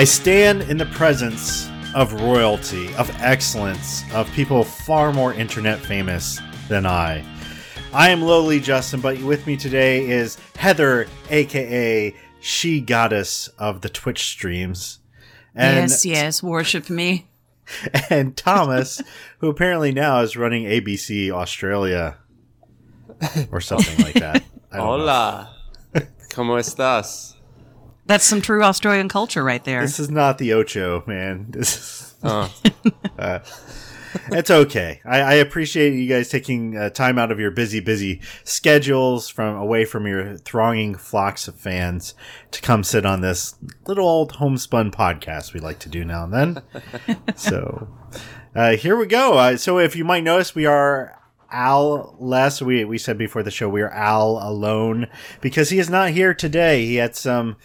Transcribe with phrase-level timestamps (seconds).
[0.00, 6.40] I stand in the presence of royalty, of excellence, of people far more internet famous
[6.70, 7.22] than I.
[7.92, 13.90] I am lowly Justin, but with me today is Heather, aka She Goddess of the
[13.90, 15.00] Twitch streams.
[15.54, 17.28] And, yes, yes, worship me.
[18.08, 19.02] And Thomas,
[19.40, 22.16] who apparently now is running ABC Australia
[23.52, 24.44] or something like that.
[24.72, 25.54] Hola.
[26.30, 27.34] ¿Cómo estás?
[28.10, 29.82] That's some true Australian culture right there.
[29.82, 31.46] This is not the Ocho, man.
[31.50, 32.14] This is.
[32.24, 32.52] Oh.
[33.20, 33.38] uh,
[34.32, 35.00] it's okay.
[35.04, 39.54] I, I, appreciate you guys taking uh, time out of your busy, busy schedules from
[39.54, 42.14] away from your thronging flocks of fans
[42.50, 43.54] to come sit on this
[43.86, 46.62] little old homespun podcast we like to do now and then.
[47.36, 47.88] so
[48.56, 49.34] uh, here we go.
[49.34, 51.16] Uh, so if you might notice, we are
[51.52, 52.60] Al less.
[52.60, 55.06] We we said before the show we are Al alone
[55.40, 56.86] because he is not here today.
[56.86, 57.56] He had some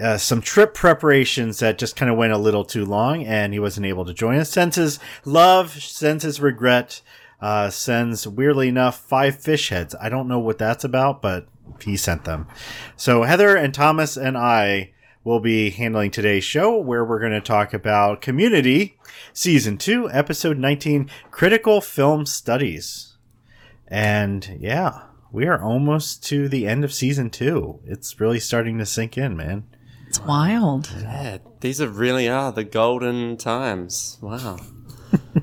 [0.00, 3.58] uh, some trip preparations that just kind of went a little too long, and he
[3.58, 4.50] wasn't able to join us.
[4.50, 7.02] Sends his love, sends his regret,
[7.40, 9.94] uh, sends weirdly enough five fish heads.
[10.00, 11.48] I don't know what that's about, but
[11.80, 12.46] he sent them.
[12.96, 14.92] So Heather and Thomas and I
[15.24, 18.98] will be handling today's show, where we're going to talk about Community
[19.32, 23.16] Season Two, Episode 19, Critical Film Studies,
[23.88, 25.02] and yeah.
[25.32, 27.80] We are almost to the end of season two.
[27.86, 29.64] It's really starting to sink in, man.
[30.06, 30.92] It's wild.
[31.00, 34.18] Yeah, these are really are the golden times.
[34.20, 34.58] Wow.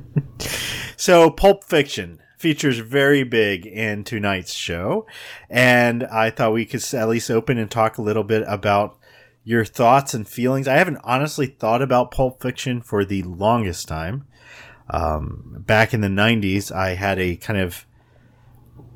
[0.96, 5.08] so, Pulp Fiction features very big in tonight's show,
[5.50, 8.96] and I thought we could at least open and talk a little bit about
[9.44, 10.68] your thoughts and feelings.
[10.68, 14.28] I haven't honestly thought about Pulp Fiction for the longest time.
[14.92, 17.88] Um, back in the 90s, I had a kind of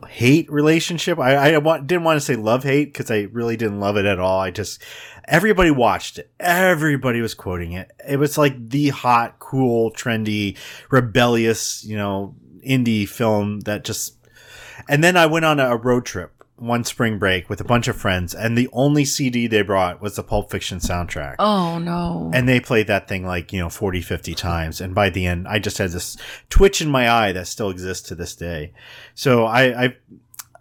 [0.08, 1.20] hate relationship.
[1.20, 4.06] I, I want, didn't want to say love hate because I really didn't love it
[4.06, 4.40] at all.
[4.40, 4.82] I just,
[5.26, 6.32] everybody watched it.
[6.40, 7.92] Everybody was quoting it.
[8.08, 10.58] It was like the hot, cool, trendy,
[10.90, 12.36] rebellious, you know,
[12.66, 14.18] indie film that just,
[14.90, 17.96] and then I went on a road trip one spring break with a bunch of
[17.96, 21.36] friends, and the only CD they brought was the Pulp Fiction soundtrack.
[21.40, 22.32] Oh, no.
[22.34, 24.80] And they played that thing like, you know, 40, 50 times.
[24.80, 26.18] And by the end, I just had this
[26.50, 28.74] twitch in my eye that still exists to this day.
[29.16, 29.96] So I, I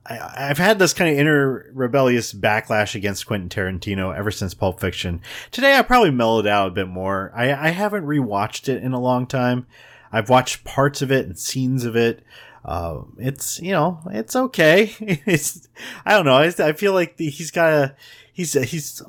[0.04, 4.80] I, have had this kind of inner rebellious backlash against Quentin Tarantino ever since Pulp
[4.80, 5.20] Fiction.
[5.52, 7.32] Today, I probably mellowed out a bit more.
[7.34, 9.66] I, I haven't rewatched it in a long time.
[10.10, 12.24] I've watched parts of it and scenes of it.
[12.64, 14.94] Uh, it's you know it's okay.
[15.26, 15.68] It's
[16.04, 16.36] I don't know.
[16.36, 17.96] I, I feel like the, he's got a
[18.32, 19.02] he's a, he's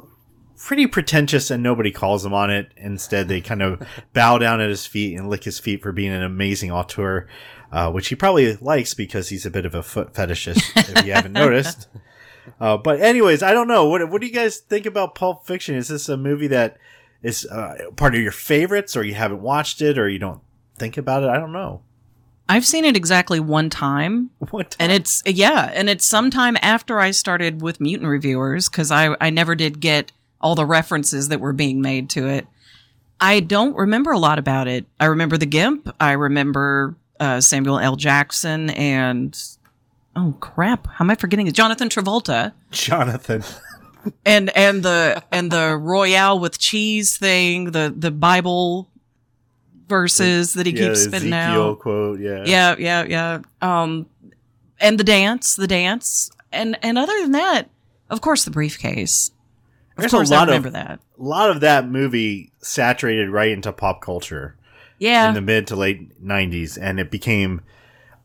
[0.57, 2.71] pretty pretentious and nobody calls him on it.
[2.77, 6.11] Instead, they kind of bow down at his feet and lick his feet for being
[6.11, 7.27] an amazing auteur,
[7.71, 10.71] uh, which he probably likes because he's a bit of a foot fetishist.
[10.75, 11.87] if you haven't noticed.
[12.59, 13.87] Uh, but anyways, I don't know.
[13.87, 15.75] What what do you guys think about Pulp Fiction?
[15.75, 16.77] Is this a movie that
[17.21, 20.41] is uh, part of your favorites, or you haven't watched it, or you don't
[20.77, 21.29] think about it?
[21.29, 21.83] I don't know.
[22.49, 24.29] I've seen it exactly one time.
[24.51, 24.71] What?
[24.71, 24.77] Time?
[24.79, 29.29] And it's yeah, and it's sometime after I started with Mutant Reviewers because I I
[29.29, 30.11] never did get
[30.41, 32.45] all the references that were being made to it.
[33.19, 34.85] I don't remember a lot about it.
[34.99, 35.95] I remember the Gimp.
[35.99, 37.95] I remember uh, Samuel L.
[37.95, 39.41] Jackson and
[40.15, 41.51] oh crap, how am I forgetting?
[41.53, 42.51] Jonathan Travolta.
[42.71, 43.43] Jonathan.
[44.25, 48.89] and and the and the Royale with cheese thing, the the Bible
[49.93, 51.79] verses that he yeah, keeps spitting Ezekiel out.
[51.79, 52.43] quote, yeah.
[52.45, 53.39] Yeah, yeah, yeah.
[53.61, 54.07] Um
[54.79, 56.31] and the dance, the dance.
[56.51, 57.69] And and other than that,
[58.09, 59.29] of course the briefcase.
[59.95, 60.99] Of There's course, a lot I remember of, that.
[61.19, 64.57] A lot of that movie saturated right into pop culture.
[64.97, 65.27] Yeah.
[65.27, 67.61] In the mid to late 90s and it became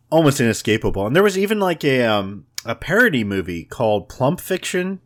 [0.09, 1.07] almost inescapable.
[1.07, 5.01] And there was even like a um a parody movie called Plump Fiction.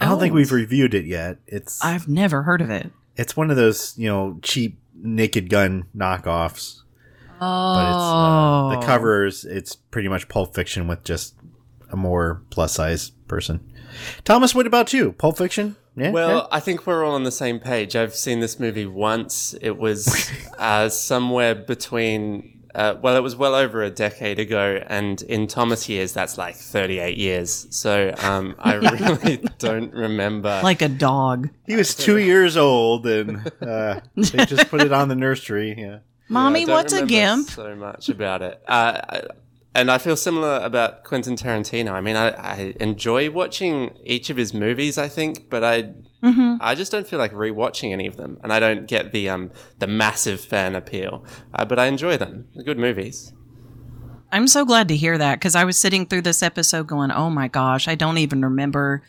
[0.00, 0.20] I don't oh.
[0.20, 1.38] think we've reviewed it yet.
[1.48, 2.92] It's I've never heard of it.
[3.16, 6.82] It's one of those, you know, cheap Naked Gun knockoffs.
[7.40, 7.74] Oh.
[7.74, 8.86] But it's uh, the oh.
[8.86, 9.44] covers.
[9.44, 11.34] It's pretty much Pulp Fiction with just
[11.90, 13.60] a more plus size person.
[14.24, 15.12] Thomas, what about you?
[15.12, 15.76] Pulp Fiction?
[15.96, 16.46] Yeah, well, yeah.
[16.52, 17.96] I think we're all on the same page.
[17.96, 19.54] I've seen this movie once.
[19.60, 25.20] It was uh, somewhere between uh, well, it was well over a decade ago, and
[25.22, 27.66] in Thomas years, that's like 38 years.
[27.70, 30.60] So um, I really don't remember.
[30.62, 31.50] Like a dog.
[31.66, 35.74] He was two years old, and uh, they just put it on the nursery.
[35.76, 35.98] Yeah.
[36.28, 37.50] Mommy, yeah, what's a gimp?
[37.50, 38.62] So much about it.
[38.68, 39.22] Uh,
[39.74, 41.92] and I feel similar about Quentin Tarantino.
[41.92, 46.56] I mean, I, I, enjoy watching each of his movies, I think, but I mm-hmm.
[46.60, 49.50] I just don't feel like rewatching any of them, and I don't get the um
[49.78, 51.24] the massive fan appeal.
[51.54, 53.32] Uh, but I enjoy them; They're good movies.
[54.32, 57.30] I'm so glad to hear that because I was sitting through this episode going, "Oh
[57.30, 59.02] my gosh, I don't even remember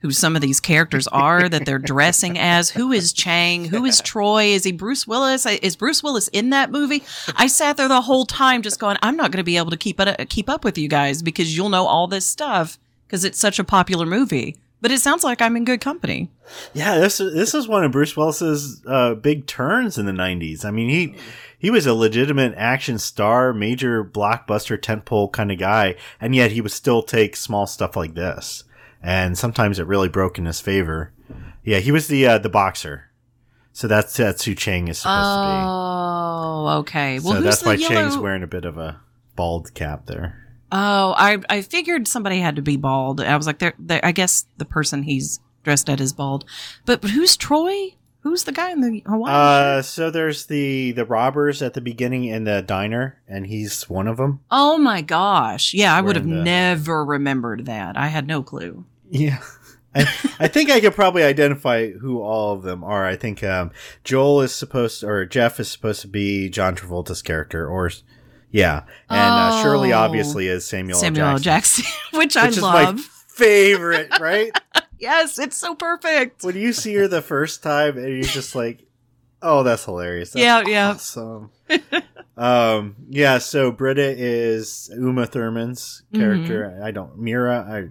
[0.00, 2.70] who some of these characters are that they're dressing as.
[2.70, 3.64] Who is Chang?
[3.64, 4.44] Who is Troy?
[4.44, 5.46] Is he Bruce Willis?
[5.46, 7.02] Is Bruce Willis in that movie?
[7.36, 9.76] I sat there the whole time just going, I'm not going to be able to
[9.76, 13.38] keep it, keep up with you guys because you'll know all this stuff because it's
[13.38, 14.56] such a popular movie.
[14.80, 16.30] But it sounds like I'm in good company.
[16.74, 20.64] Yeah, this this is one of Bruce Willis's uh, big turns in the '90s.
[20.64, 21.16] I mean, he
[21.58, 26.60] he was a legitimate action star, major blockbuster tentpole kind of guy, and yet he
[26.60, 28.64] would still take small stuff like this
[29.02, 31.12] and sometimes it really broke in his favor.
[31.62, 33.10] Yeah, he was the uh, the boxer.
[33.72, 35.62] So that's that's who Chang is supposed oh, to be.
[35.66, 37.18] Oh, okay.
[37.20, 37.94] Well, so that's why yellow...
[37.94, 39.00] Chang's wearing a bit of a
[39.36, 40.45] bald cap there.
[40.72, 43.20] Oh, I I figured somebody had to be bald.
[43.20, 43.74] I was like, there.
[44.02, 46.44] I guess the person he's dressed at is bald.
[46.84, 47.94] But, but who's Troy?
[48.20, 49.32] Who's the guy in the Hawaii?
[49.32, 54.08] Uh, so there's the the robbers at the beginning in the diner, and he's one
[54.08, 54.40] of them.
[54.50, 55.72] Oh my gosh!
[55.72, 56.34] Yeah, I would have the...
[56.34, 57.96] never remembered that.
[57.96, 58.84] I had no clue.
[59.08, 59.38] Yeah.
[59.94, 60.00] I,
[60.40, 63.06] I think I could probably identify who all of them are.
[63.06, 63.70] I think um,
[64.02, 67.90] Joel is supposed to, or Jeff is supposed to be John Travolta's character, or
[68.50, 69.98] yeah, and uh, Shirley oh.
[69.98, 71.38] obviously is Samuel Samuel L.
[71.38, 73.00] Jackson, Jackson which, which I love.
[73.00, 74.50] favorite, right?
[74.98, 76.42] yes, it's so perfect.
[76.44, 78.86] When you see her the first time, and you're just like,
[79.42, 81.50] "Oh, that's hilarious." That's yeah, yeah, awesome.
[82.36, 83.38] um, yeah.
[83.38, 86.70] So Britta is Uma Thurman's character.
[86.70, 86.84] Mm-hmm.
[86.84, 87.66] I don't Mira.
[87.68, 87.88] I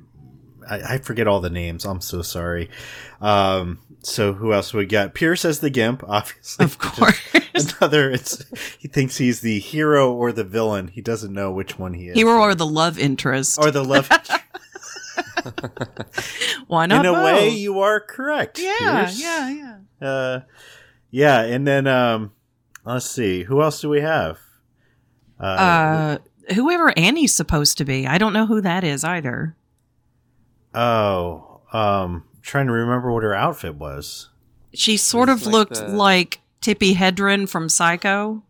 [0.67, 1.85] I, I, forget all the names.
[1.85, 2.69] I'm so sorry.
[3.21, 5.13] Um, so who else we got?
[5.13, 6.65] Pierce as the Gimp, obviously.
[6.65, 7.19] Of course.
[7.79, 8.11] Another.
[8.11, 8.43] It's
[8.77, 10.89] he thinks he's the hero or the villain.
[10.89, 12.15] He doesn't know which one he is.
[12.15, 13.57] Hero or the love interest.
[13.57, 14.09] Or the love.
[16.67, 17.05] Why not?
[17.05, 17.25] In a both?
[17.25, 18.59] way, you are correct.
[18.59, 19.21] Yeah, Pierce.
[19.21, 20.07] yeah, yeah.
[20.07, 20.41] Uh,
[21.11, 22.31] yeah, and then um,
[22.83, 24.39] let's see, who else do we have?
[25.39, 26.17] Uh, uh
[26.53, 28.07] whoever Annie's supposed to be.
[28.07, 29.55] I don't know who that is either.
[30.73, 34.29] Oh, um, trying to remember what her outfit was.
[34.73, 35.87] She sort of like looked the...
[35.87, 38.41] like Tippi Hedren from Psycho,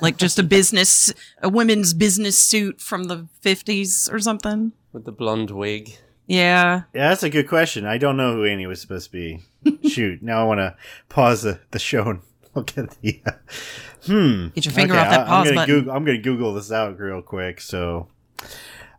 [0.00, 5.12] like just a business, a women's business suit from the fifties or something with the
[5.12, 5.96] blonde wig.
[6.26, 6.82] Yeah.
[6.92, 7.86] Yeah, that's a good question.
[7.86, 9.40] I don't know who Annie was supposed to be.
[9.88, 10.76] Shoot, now I want to
[11.08, 12.20] pause the, the show and
[12.56, 13.22] look at the.
[13.24, 13.30] Uh,
[14.04, 14.48] hmm.
[14.48, 15.74] Get your finger okay, off that pause I, am gonna button.
[15.76, 17.60] Google, I'm going to Google this out real quick.
[17.60, 18.08] So,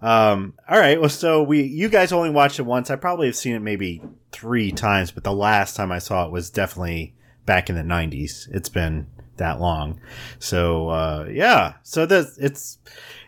[0.02, 0.98] um, all right.
[0.98, 2.90] Well, so we, you guys only watched it once.
[2.90, 6.32] I probably have seen it maybe three times, but the last time I saw it
[6.32, 7.15] was definitely
[7.46, 8.48] back in the '90s.
[8.52, 9.08] It's been
[9.38, 10.00] that long.
[10.40, 11.74] So, uh, yeah.
[11.84, 12.78] So this, it's,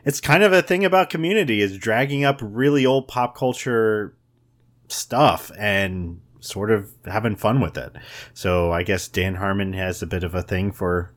[0.05, 4.15] it's kind of a thing about community is dragging up really old pop culture
[4.87, 7.95] stuff and sort of having fun with it.
[8.33, 11.13] So I guess Dan Harmon has a bit of a thing for,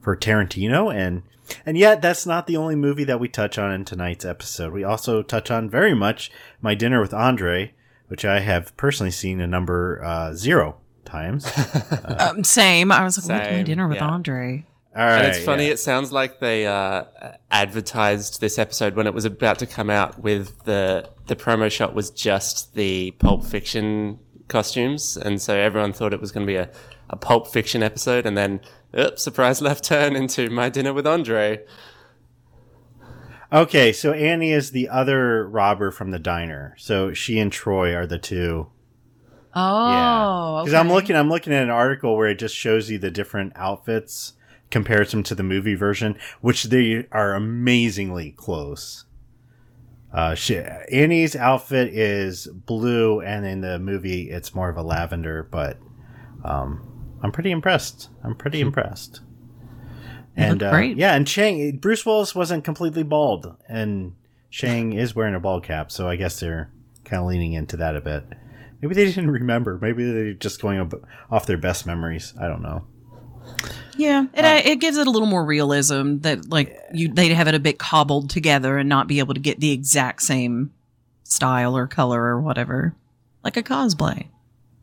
[0.00, 1.22] for Tarantino and,
[1.66, 4.72] and yet, that's not the only movie that we touch on in tonight's episode.
[4.72, 6.30] We also touch on very much
[6.62, 7.74] My Dinner with Andre,
[8.06, 11.50] which I have personally seen a number uh, zero times.
[12.02, 12.90] Uh, um, same.
[12.90, 14.08] I was like, same, My Dinner with yeah.
[14.08, 14.66] Andre?
[14.94, 15.66] All right, and it's funny.
[15.66, 15.72] Yeah.
[15.72, 17.04] It sounds like they uh,
[17.50, 20.18] advertised this episode when it was about to come out.
[20.20, 24.18] With the the promo shot was just the Pulp Fiction
[24.48, 26.68] costumes, and so everyone thought it was going to be a,
[27.08, 28.60] a Pulp Fiction episode, and then
[28.98, 31.64] oops, surprise left turn into my dinner with Andre.
[33.52, 36.74] Okay, so Annie is the other robber from the diner.
[36.78, 38.68] So she and Troy are the two.
[39.54, 40.62] Oh, yeah.
[40.62, 40.80] Because okay.
[40.80, 44.34] I'm looking, I'm looking at an article where it just shows you the different outfits,
[44.70, 49.04] compares them to the movie version, which they are amazingly close.
[50.12, 55.48] Uh, she, Annie's outfit is blue, and in the movie, it's more of a lavender.
[55.50, 55.78] But
[56.44, 58.08] um, I'm pretty impressed.
[58.22, 58.68] I'm pretty hmm.
[58.68, 59.20] impressed.
[60.36, 64.14] And uh, yeah, and Chang Bruce Willis wasn't completely bald, and
[64.50, 66.70] Chang is wearing a bald cap, so I guess they're
[67.04, 68.24] kind of leaning into that a bit.
[68.82, 69.78] Maybe they didn't remember.
[69.80, 70.92] Maybe they're just going
[71.30, 72.34] off their best memories.
[72.38, 72.84] I don't know.
[73.96, 77.48] Yeah, it uh, it gives it a little more realism that like you they'd have
[77.48, 80.72] it a bit cobbled together and not be able to get the exact same
[81.22, 82.94] style or color or whatever,
[83.44, 84.26] like a cosplay.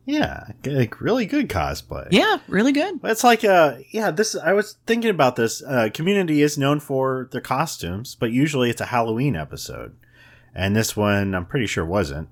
[0.05, 2.07] Yeah, like really good cosplay.
[2.11, 2.99] Yeah, really good.
[3.03, 4.35] It's like, uh, yeah, this.
[4.35, 5.61] I was thinking about this.
[5.61, 9.95] Uh, Community is known for their costumes, but usually it's a Halloween episode,
[10.55, 12.29] and this one I'm pretty sure wasn't.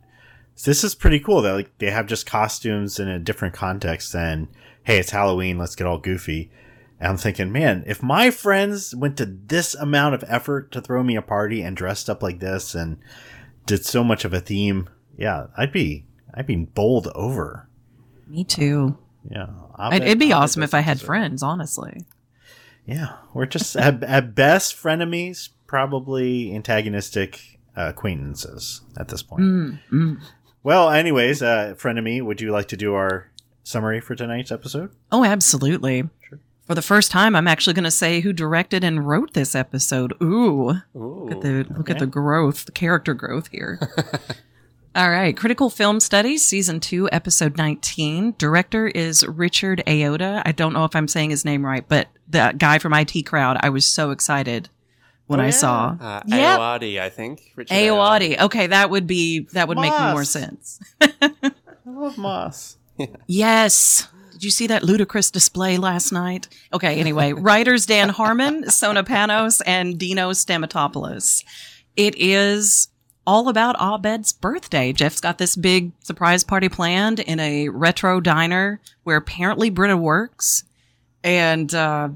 [0.64, 1.42] This is pretty cool.
[1.42, 4.48] That like they have just costumes in a different context than,
[4.84, 6.52] hey, it's Halloween, let's get all goofy.
[7.00, 11.04] And I'm thinking, man, if my friends went to this amount of effort to throw
[11.04, 12.98] me a party and dressed up like this and
[13.66, 17.70] did so much of a theme, yeah, I'd be I'd be bowled over.
[18.28, 18.98] Me too.
[19.30, 19.48] Yeah,
[19.90, 21.44] bet, it'd be I'll awesome if I had friends.
[21.44, 22.02] Honestly.
[22.86, 29.44] Yeah, we're just at, at best frenemies, probably antagonistic uh, acquaintances at this point.
[29.44, 30.22] Mm, mm.
[30.68, 33.32] Well, anyways, uh, friend of me, would you like to do our
[33.64, 34.92] summary for tonight's episode?
[35.14, 36.10] Oh, absolutely.
[36.20, 36.40] Sure.
[36.66, 40.12] For the first time, I'm actually going to say who directed and wrote this episode.
[40.22, 41.30] Ooh, Ooh.
[41.30, 43.80] look at the look at the growth, the character growth here.
[44.94, 48.36] All right, Critical Film Studies, Season 2, Episode 19.
[48.38, 50.42] Director is Richard Ayoda.
[50.44, 53.56] I don't know if I'm saying his name right, but the guy from IT Crowd,
[53.62, 54.68] I was so excited
[55.28, 55.52] when Oh, I yeah.
[55.52, 55.98] saw.
[56.00, 56.60] Uh, Yep.
[56.60, 57.52] Ayoade, I think.
[57.56, 58.40] Richard Ayoade.
[58.40, 60.80] Okay, that would be that would make more sense.
[61.02, 61.32] I
[61.86, 62.78] love Moss.
[63.28, 64.08] Yes.
[64.32, 66.48] Did you see that ludicrous display last night?
[66.74, 71.44] Okay, anyway, writers Dan Harmon, Sona Panos, and Dino Stamatopoulos.
[71.96, 72.90] It is
[73.26, 74.94] all about Abed's birthday.
[74.94, 80.64] Jeff's got this big surprise party planned in a retro diner where apparently Britta works.
[81.24, 82.10] And uh,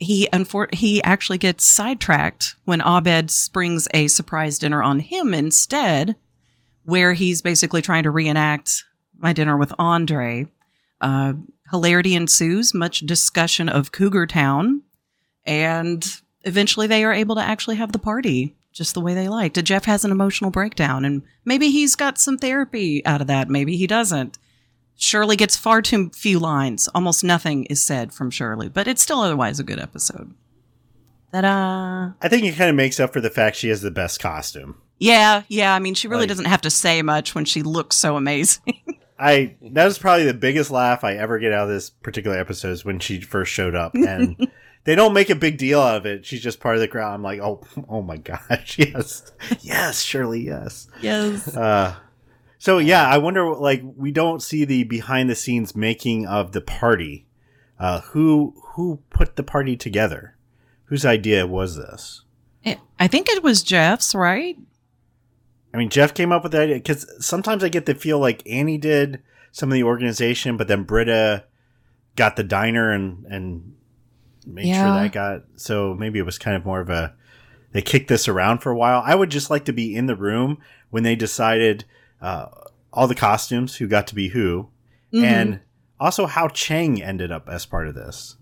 [0.00, 6.16] he unfor- he actually gets sidetracked when Abed springs a surprise dinner on him instead,
[6.84, 8.84] where he's basically trying to reenact
[9.16, 10.46] my dinner with Andre.
[11.00, 11.34] Uh,
[11.70, 14.82] hilarity ensues, much discussion of Cougar Town,
[15.44, 19.62] and eventually they are able to actually have the party just the way they liked.
[19.64, 23.50] Jeff has an emotional breakdown, and maybe he's got some therapy out of that.
[23.50, 24.38] Maybe he doesn't.
[25.00, 26.88] Shirley gets far too few lines.
[26.94, 30.34] Almost nothing is said from Shirley, but it's still otherwise a good episode.
[31.32, 32.12] Ta-da!
[32.20, 34.76] I think it kind of makes up for the fact she has the best costume.
[34.98, 35.74] Yeah, yeah.
[35.74, 38.74] I mean, she really Like- doesn't have to say much when she looks so amazing.
[39.18, 42.70] I that was probably the biggest laugh I ever get out of this particular episode
[42.72, 44.48] is when she first showed up and
[44.84, 46.24] they don't make a big deal out of it.
[46.24, 47.12] She's just part of the crowd.
[47.14, 49.30] I'm like, oh, oh my gosh, yes,
[49.60, 50.88] yes, Shirley, yes.
[51.02, 51.54] yes.
[51.54, 51.94] Uh,
[52.60, 53.54] so yeah, I wonder.
[53.54, 57.26] Like, we don't see the behind the scenes making of the party.
[57.78, 60.36] Uh, who who put the party together?
[60.84, 62.22] Whose idea was this?
[63.00, 64.58] I think it was Jeff's, right?
[65.72, 68.46] I mean, Jeff came up with the idea because sometimes I get the feel like
[68.46, 71.44] Annie did some of the organization, but then Britta
[72.14, 73.74] got the diner and and
[74.46, 75.44] made sure that got.
[75.56, 77.14] So maybe it was kind of more of a
[77.72, 79.02] they kicked this around for a while.
[79.02, 80.58] I would just like to be in the room
[80.90, 81.86] when they decided
[82.20, 82.46] uh,
[82.92, 84.68] all the costumes, who got to be who,
[85.12, 85.24] Mhm.
[85.24, 85.60] and
[85.98, 88.36] also how Chang ended up as part of this.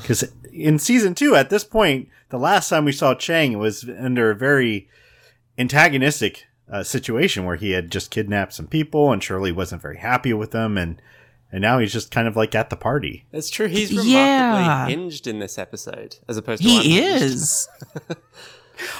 [0.00, 4.30] Because in season two, at this point, the last time we saw Chang was under
[4.30, 4.88] a very
[5.58, 10.32] antagonistic uh, situation where he had just kidnapped some people, and Shirley wasn't very happy
[10.32, 11.00] with them, and
[11.52, 13.24] and now he's just kind of like at the party.
[13.32, 13.66] It's true.
[13.66, 14.86] He's remarkably Yeah.
[14.86, 17.24] hinged in this episode, as opposed to he unhinged.
[17.24, 17.68] is.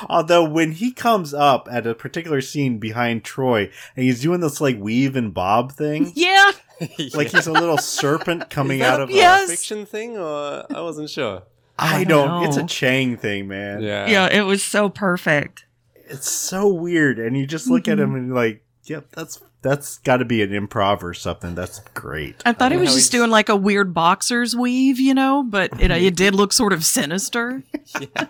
[0.09, 4.61] Although when he comes up at a particular scene behind Troy, and he's doing this
[4.61, 6.51] like weave and bob thing, Yeah.
[7.15, 9.11] like he's a little serpent coming Is that out of.
[9.11, 9.51] a a- Yes.
[9.51, 11.43] fiction thing, or I wasn't sure.
[11.79, 12.29] I I don't.
[12.43, 12.45] know.
[12.49, 13.83] It's a Chang thing, man.
[13.83, 15.65] Yeah, Yeah, it was so perfect.
[15.95, 18.03] it's so weird and you just look at mm-hmm.
[18.03, 21.81] him and you're like yep that's that's got to be an improv or something that's
[21.95, 25.43] great I thought he know was just doing like a weird boxer's weave, you know,
[25.43, 27.63] but it, it did look sort of sinister.
[28.01, 28.27] yeah.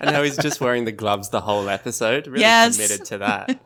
[0.00, 2.26] And how he's just wearing the gloves the whole episode.
[2.26, 2.76] Really Yes.
[2.76, 3.60] committed to that.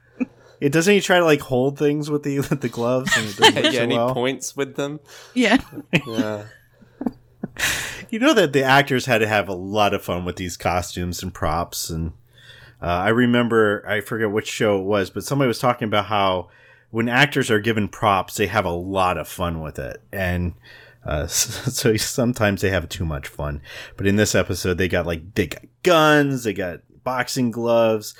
[0.60, 3.36] it doesn't he try to like hold things with the with the gloves and it
[3.36, 5.00] doesn't work yeah, so well points with them.
[5.34, 5.58] Yeah.
[6.06, 6.44] Yeah.
[8.10, 11.22] you know that the actors had to have a lot of fun with these costumes
[11.22, 12.12] and props and
[12.82, 16.48] uh, i remember i forget which show it was but somebody was talking about how
[16.90, 20.54] when actors are given props they have a lot of fun with it and
[21.04, 23.60] uh, so sometimes they have too much fun
[23.96, 28.14] but in this episode they got like they got guns they got boxing gloves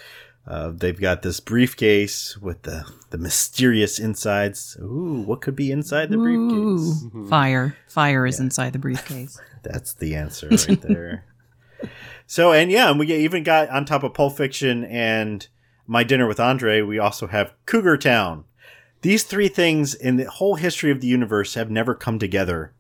[0.47, 6.09] uh, they've got this briefcase with the the mysterious insides ooh what could be inside
[6.09, 7.77] the briefcase Ooh, fire.
[7.87, 9.39] Fire is inside the briefcase.
[9.63, 11.25] that's the answer right there.
[12.31, 15.49] so, and yeah, and we even got on top of Pulp Fiction and
[15.87, 18.45] My Dinner with Andre, we also have Cougar Town.
[19.01, 22.75] These three things in the whole history of the universe have never come together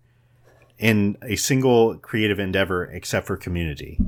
[0.76, 3.98] in a single creative endeavor except for Community.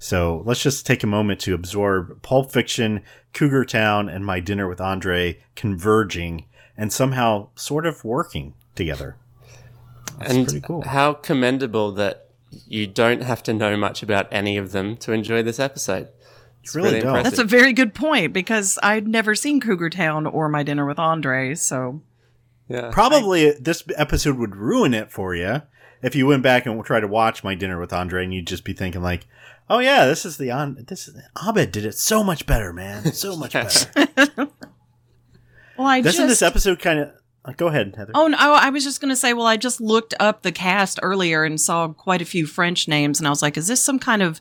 [0.00, 4.66] So let's just take a moment to absorb Pulp Fiction, Cougar Town, and My Dinner
[4.66, 6.44] with Andre converging
[6.76, 9.16] and somehow sort of working together.
[10.18, 10.82] That's and pretty cool.
[10.82, 15.42] how commendable that you don't have to know much about any of them to enjoy
[15.42, 16.08] this episode.
[16.62, 17.22] It's really don't.
[17.22, 20.98] That's a very good point because I'd never seen Cougar Town or My Dinner with
[20.98, 22.02] Andre, so
[22.68, 22.90] yeah.
[22.92, 25.62] Probably this episode would ruin it for you
[26.02, 28.64] if you went back and tried to watch My Dinner with Andre, and you'd just
[28.64, 29.26] be thinking like,
[29.70, 33.12] "Oh yeah, this is the on this is Abed did it so much better, man,
[33.12, 33.90] so much better."
[35.78, 37.12] well, I Doesn't just this episode kind of?
[37.48, 38.12] Uh, go ahead, Heather.
[38.14, 41.00] Oh no, I was just going to say, well, I just looked up the cast
[41.02, 43.98] earlier and saw quite a few French names, and I was like, is this some
[43.98, 44.40] kind of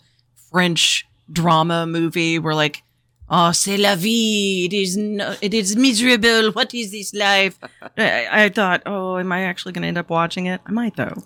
[0.52, 2.84] French drama movie where like
[3.30, 4.66] oh, c'est la vie.
[4.66, 6.52] It is no, it is miserable.
[6.52, 7.58] What is this life?
[7.98, 10.62] I, I thought, oh, am I actually going to end up watching it?
[10.66, 11.24] I might though.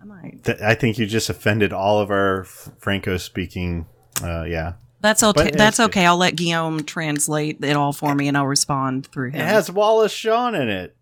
[0.00, 0.44] I might.
[0.44, 3.86] Th- I think you just offended all of our Franco speaking.
[4.22, 5.44] Uh, yeah, That's okay.
[5.44, 6.06] But That's okay.
[6.06, 9.40] I'll let Guillaume translate it all for me, and I'll respond through him.
[9.40, 10.96] it has Wallace Shawn in it.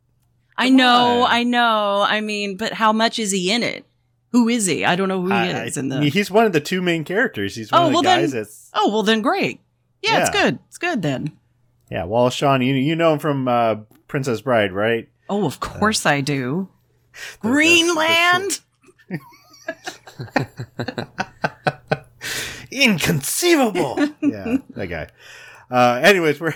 [0.60, 1.30] I know, on.
[1.30, 2.04] I know.
[2.06, 3.84] I mean, but how much is he in it?
[4.32, 4.84] Who is he?
[4.84, 6.00] I don't know who he I- is I- in the.
[6.08, 7.56] He's one of the two main characters.
[7.56, 9.60] He's one Oh, of the well then- that's oh well, then great.
[10.02, 10.58] Yeah, it's good.
[10.68, 11.36] It's good then.
[11.90, 12.04] yeah.
[12.04, 13.76] well, Shawn, You you know him from uh,
[14.08, 15.08] Princess Bride, right?
[15.28, 16.68] Oh, of course I do.
[17.42, 18.60] the- Greenland.
[22.70, 23.98] Inconceivable.
[24.20, 25.08] yeah, that guy.
[25.70, 26.54] Uh, anyways, we're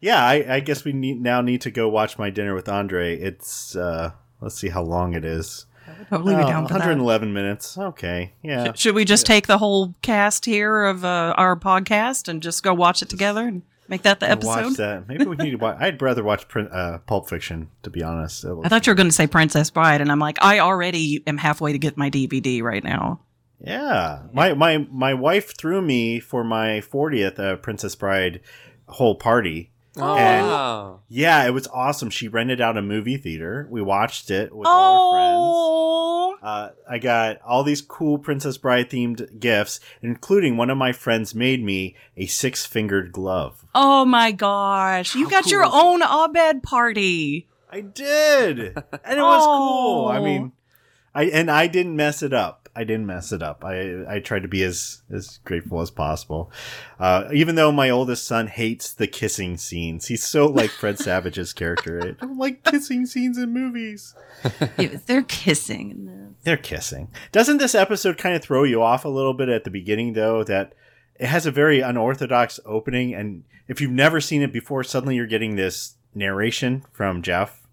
[0.00, 0.24] yeah.
[0.24, 3.18] I, I guess we need now need to go watch my dinner with Andre.
[3.18, 5.66] It's uh, let's see how long it is.
[6.10, 6.80] Totally be Oh, down for that.
[6.80, 7.78] 111 minutes.
[7.78, 8.72] Okay, yeah.
[8.72, 12.74] Should we just take the whole cast here of uh, our podcast and just go
[12.74, 14.76] watch it together and make that the I'll Watch episode?
[14.78, 15.08] that.
[15.08, 15.76] Maybe we need to watch.
[15.78, 18.44] I'd rather watch Prin- uh, Pulp Fiction, to be honest.
[18.44, 21.38] I thought you were going to say Princess Bride, and I'm like, I already am
[21.38, 23.20] halfway to get my DVD right now.
[23.60, 28.40] Yeah, my my my wife threw me for my 40th uh, Princess Bride
[28.88, 29.70] whole party.
[29.98, 31.00] Oh, And- wow.
[31.08, 32.10] Yeah, it was awesome.
[32.10, 33.66] She rented out a movie theater.
[33.70, 35.42] We watched it with all our friends.
[35.48, 40.92] Oh, Uh, I got all these cool Princess Bride themed gifts, including one of my
[40.92, 43.64] friends made me a six fingered glove.
[43.74, 45.14] oh my gosh!
[45.14, 47.48] You How got cool your own Abed party.
[47.70, 50.08] I did, and it was cool.
[50.08, 50.24] I Oh.
[50.24, 50.52] mean,
[51.14, 52.65] I and I didn't mess it up.
[52.76, 53.64] I didn't mess it up.
[53.64, 56.50] I I tried to be as as grateful as possible,
[57.00, 60.06] uh, even though my oldest son hates the kissing scenes.
[60.06, 62.16] He's so like Fred Savage's character.
[62.20, 64.14] I don't like kissing scenes in movies.
[64.78, 66.34] Yeah, They're kissing.
[66.42, 67.08] They're kissing.
[67.32, 70.44] Doesn't this episode kind of throw you off a little bit at the beginning, though?
[70.44, 70.74] That
[71.18, 75.26] it has a very unorthodox opening, and if you've never seen it before, suddenly you're
[75.26, 77.66] getting this narration from Jeff,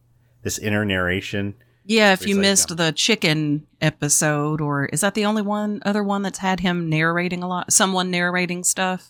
[0.43, 1.55] this inner narration.
[1.85, 6.03] Yeah, if you like, missed the chicken episode, or is that the only one other
[6.03, 7.73] one that's had him narrating a lot?
[7.73, 9.09] Someone narrating stuff.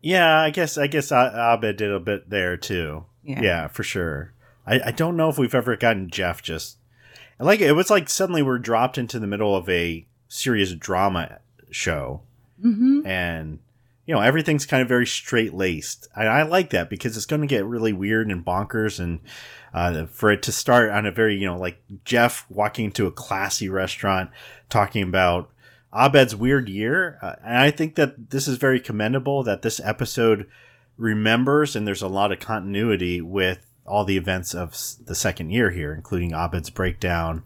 [0.00, 3.06] Yeah, I guess I guess Abed did a bit there too.
[3.24, 3.42] Yeah.
[3.42, 4.32] Yeah, for sure.
[4.64, 6.78] I, I don't know if we've ever gotten Jeff just
[7.38, 12.22] like it was like suddenly we're dropped into the middle of a serious drama show.
[12.64, 13.06] Mm-hmm.
[13.06, 13.58] and
[14.06, 16.08] you know everything's kind of very straight laced.
[16.14, 19.20] I, I like that because it's going to get really weird and bonkers, and
[19.74, 23.12] uh, for it to start on a very you know like Jeff walking into a
[23.12, 24.30] classy restaurant
[24.68, 25.50] talking about
[25.94, 30.46] Abed's weird year, uh, and I think that this is very commendable that this episode
[30.96, 35.70] remembers and there's a lot of continuity with all the events of the second year
[35.70, 37.42] here, including Abed's breakdown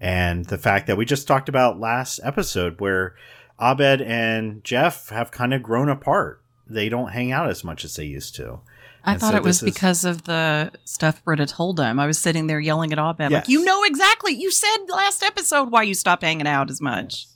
[0.00, 3.14] and the fact that we just talked about last episode where
[3.60, 6.42] Abed and Jeff have kind of grown apart.
[6.66, 8.60] They don't hang out as much as they used to.
[9.04, 11.98] I And thought so it was this is- because of the stuff Britta told him.
[11.98, 13.42] I was sitting there yelling at Abed, Yes.
[13.44, 14.32] like, "You know exactly.
[14.32, 17.26] You said last episode why you stopped hanging out as much."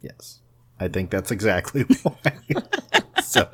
[0.00, 0.40] Yes.
[0.80, 2.36] I think that's exactly why.
[3.22, 3.48] so,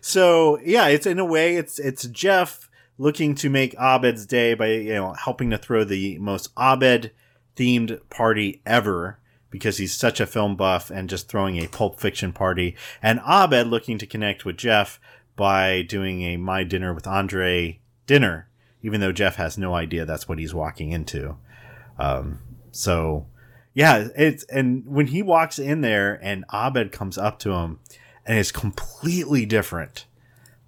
[0.00, 4.68] so yeah, it's in a way, it's it's Jeff looking to make Abed's day by
[4.68, 7.12] you know helping to throw the most Abed
[7.56, 9.18] themed party ever
[9.56, 13.66] because he's such a film buff and just throwing a Pulp Fiction party, and Abed
[13.66, 15.00] looking to connect with Jeff
[15.34, 18.48] by doing a My Dinner with Andre dinner,
[18.82, 21.36] even though Jeff has no idea that's what he's walking into.
[21.98, 22.38] Um,
[22.70, 23.26] so
[23.74, 27.80] yeah, it's and when he walks in there and Abed comes up to him
[28.24, 30.06] and it's completely different.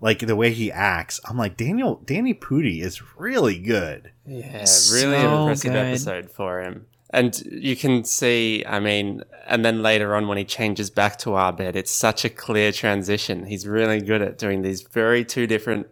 [0.01, 4.13] Like the way he acts, I'm like Daniel Danny Pudi is really good.
[4.27, 5.87] Yeah, So really impressive good.
[5.87, 6.87] episode for him.
[7.11, 11.39] And you can see, I mean, and then later on when he changes back to
[11.39, 13.47] Abed, it's such a clear transition.
[13.47, 15.87] He's really good at doing these very two different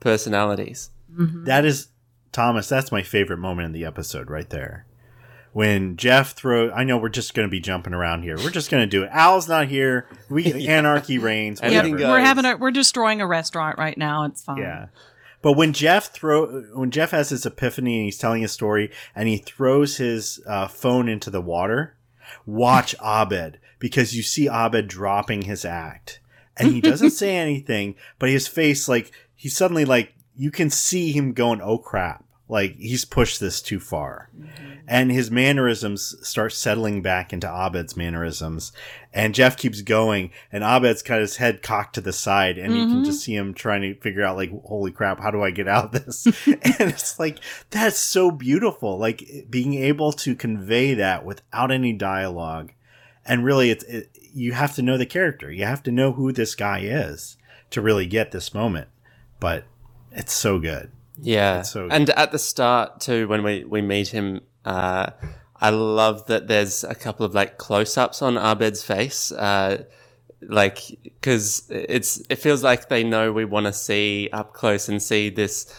[0.00, 0.90] personalities.
[1.14, 1.44] Mm-hmm.
[1.44, 1.88] That is
[2.32, 2.68] Thomas.
[2.68, 4.86] That's my favorite moment in the episode right there.
[5.52, 8.36] When Jeff throws, I know we're just going to be jumping around here.
[8.36, 9.10] We're just going to do it.
[9.12, 10.08] Al's not here.
[10.28, 11.60] We anarchy reigns.
[11.62, 11.88] Yeah, Yeah, Whatever.
[11.88, 14.24] Anything we're having a we're destroying a restaurant right now.
[14.24, 14.56] It's fine.
[14.56, 14.86] Yeah.
[15.44, 19.28] But when Jeff throw when Jeff has his epiphany and he's telling a story and
[19.28, 21.98] he throws his uh, phone into the water,
[22.46, 26.20] watch Abed because you see Abed dropping his act.
[26.56, 31.12] And he doesn't say anything, but his face like he's suddenly like you can see
[31.12, 32.24] him going oh crap.
[32.48, 34.30] Like he's pushed this too far.
[34.86, 38.70] And his mannerisms start settling back into Abed's mannerisms.
[39.12, 42.86] And Jeff keeps going, and Abed's got his head cocked to the side, and you
[42.86, 43.04] can Mhm.
[43.06, 45.94] just see him trying to figure out, like, holy crap, how do I get out
[45.94, 46.26] of this?
[46.46, 47.38] and it's like,
[47.70, 48.98] that's so beautiful.
[48.98, 52.72] Like, being able to convey that without any dialogue
[53.24, 55.50] and really, it's it, you have to know the character.
[55.50, 57.36] You have to know who this guy is
[57.70, 58.88] to really get this moment.
[59.40, 59.64] But
[60.12, 60.90] it's so good.
[61.16, 65.10] Yeah, so and at the start too, when we we meet him, uh,
[65.60, 69.84] I love that there's a couple of like close-ups on Abed's face, uh,
[70.42, 75.02] like because it's it feels like they know we want to see up close and
[75.02, 75.74] see this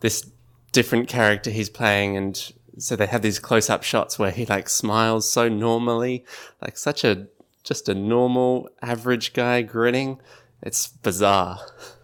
[0.00, 0.28] this
[0.72, 5.30] different character he's playing, and so they have these close-up shots where he like smiles
[5.30, 6.24] so normally,
[6.62, 7.28] like such a
[7.64, 10.20] just a normal average guy grinning.
[10.62, 11.60] It's bizarre.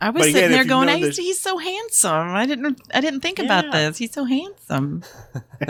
[0.00, 2.80] I was But sitting again, there going, know "He's- "He's so handsome." I didn't.
[2.94, 3.98] I didn't think about this.
[3.98, 5.02] He's so handsome.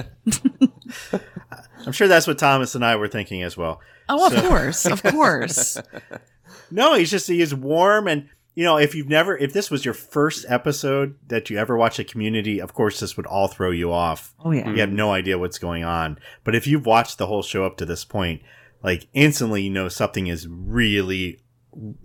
[1.87, 3.81] I'm sure that's what Thomas and I were thinking as well.
[4.09, 5.79] Oh, of course, of course.
[6.71, 9.87] No, he's just he is warm and you know, if you've never if this was
[9.87, 13.71] your first episode that you ever watched a community, of course this would all throw
[13.71, 14.35] you off.
[14.45, 14.69] Oh yeah.
[14.69, 16.19] You have no idea what's going on.
[16.45, 18.43] But if you've watched the whole show up to this point,
[18.83, 21.41] like instantly you know something is really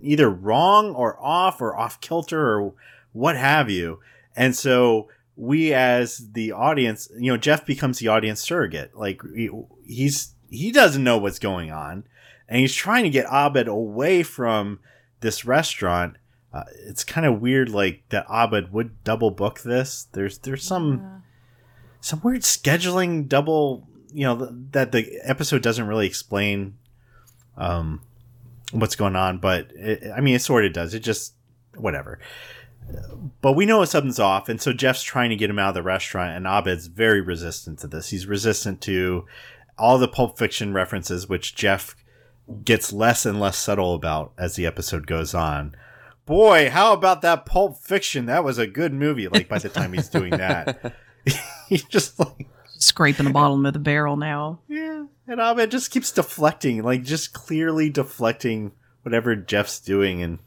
[0.00, 2.74] either wrong or off or off kilter or
[3.12, 4.00] what have you.
[4.36, 8.96] And so we as the audience, you know, Jeff becomes the audience surrogate.
[8.96, 9.50] Like he-
[9.86, 12.04] he's he doesn't know what's going on
[12.48, 14.78] and he's trying to get Abed away from
[15.20, 16.16] this restaurant.
[16.52, 20.06] Uh, it's kind of weird like that Abed would double book this.
[20.12, 21.22] There's there's some
[22.00, 26.76] some weird scheduling double you know th- that the episode doesn't really explain
[27.56, 28.00] um
[28.74, 30.94] what's going on but it, i mean it sort of does.
[30.94, 31.34] It just
[31.76, 32.18] whatever.
[33.40, 35.82] But we know something's off and so jeff's trying to get him out of the
[35.82, 38.10] restaurant and abed's very resistant to this.
[38.10, 39.24] He's resistant to
[39.78, 41.96] all the pulp fiction references which jeff
[42.64, 45.74] gets less and less subtle about as the episode goes on.
[46.26, 48.26] Boy how about that pulp fiction?
[48.26, 50.94] That was a good movie like by the time he's doing that.
[51.68, 52.46] He's just like
[52.84, 54.60] Scraping the bottom of the barrel now.
[54.68, 60.38] yeah, and Abed just keeps deflecting, like just clearly deflecting whatever Jeff's doing, and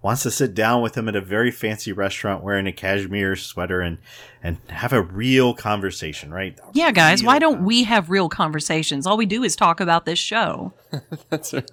[0.00, 3.80] wants to sit down with him at a very fancy restaurant wearing a cashmere sweater
[3.80, 3.98] and
[4.42, 6.58] and have a real conversation, right?
[6.60, 7.22] A Yeah, guys.
[7.22, 9.06] Why don't we have real conversations?
[9.06, 10.72] All we do is talk about this show.
[11.30, 11.64] That's right.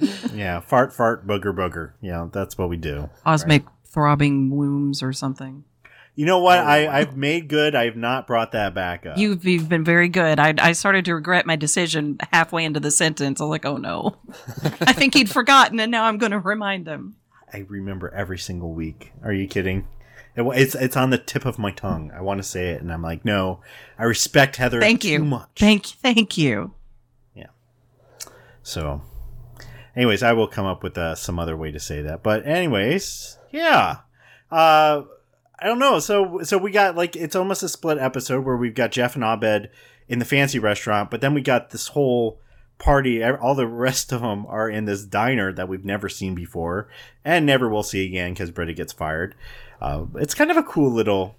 [0.34, 1.92] Yeah, fart, fart, booger, booger.
[2.00, 3.08] Yeah, that's what we do.
[3.22, 5.62] Cosmic throbbing wombs or something.
[6.16, 6.58] You know what?
[6.58, 7.74] I I've made good.
[7.74, 9.18] I have not brought that back up.
[9.18, 10.38] You've, you've been very good.
[10.38, 13.40] I, I started to regret my decision halfway into the sentence.
[13.40, 14.16] I'm like, oh no.
[14.82, 17.16] I think he'd forgotten, and now I'm going to remind him.
[17.52, 19.12] I remember every single week.
[19.24, 19.88] Are you kidding?
[20.36, 22.12] It, it's it's on the tip of my tongue.
[22.14, 23.60] I want to say it, and I'm like, no.
[23.98, 25.24] I respect Heather Thank too you.
[25.24, 25.50] much.
[25.56, 26.74] Thank, thank you.
[27.34, 27.46] Yeah.
[28.62, 29.02] So,
[29.96, 32.22] anyways, I will come up with uh, some other way to say that.
[32.22, 33.98] But anyways, yeah.
[34.50, 35.02] Uh,
[35.58, 35.98] I don't know.
[35.98, 39.24] So so we got like it's almost a split episode where we've got Jeff and
[39.24, 39.70] Abed
[40.08, 42.40] in the fancy restaurant, but then we got this whole
[42.78, 43.22] party.
[43.22, 46.88] All the rest of them are in this diner that we've never seen before
[47.24, 49.34] and never will see again because Britta gets fired.
[49.80, 51.36] Uh, it's kind of a cool little.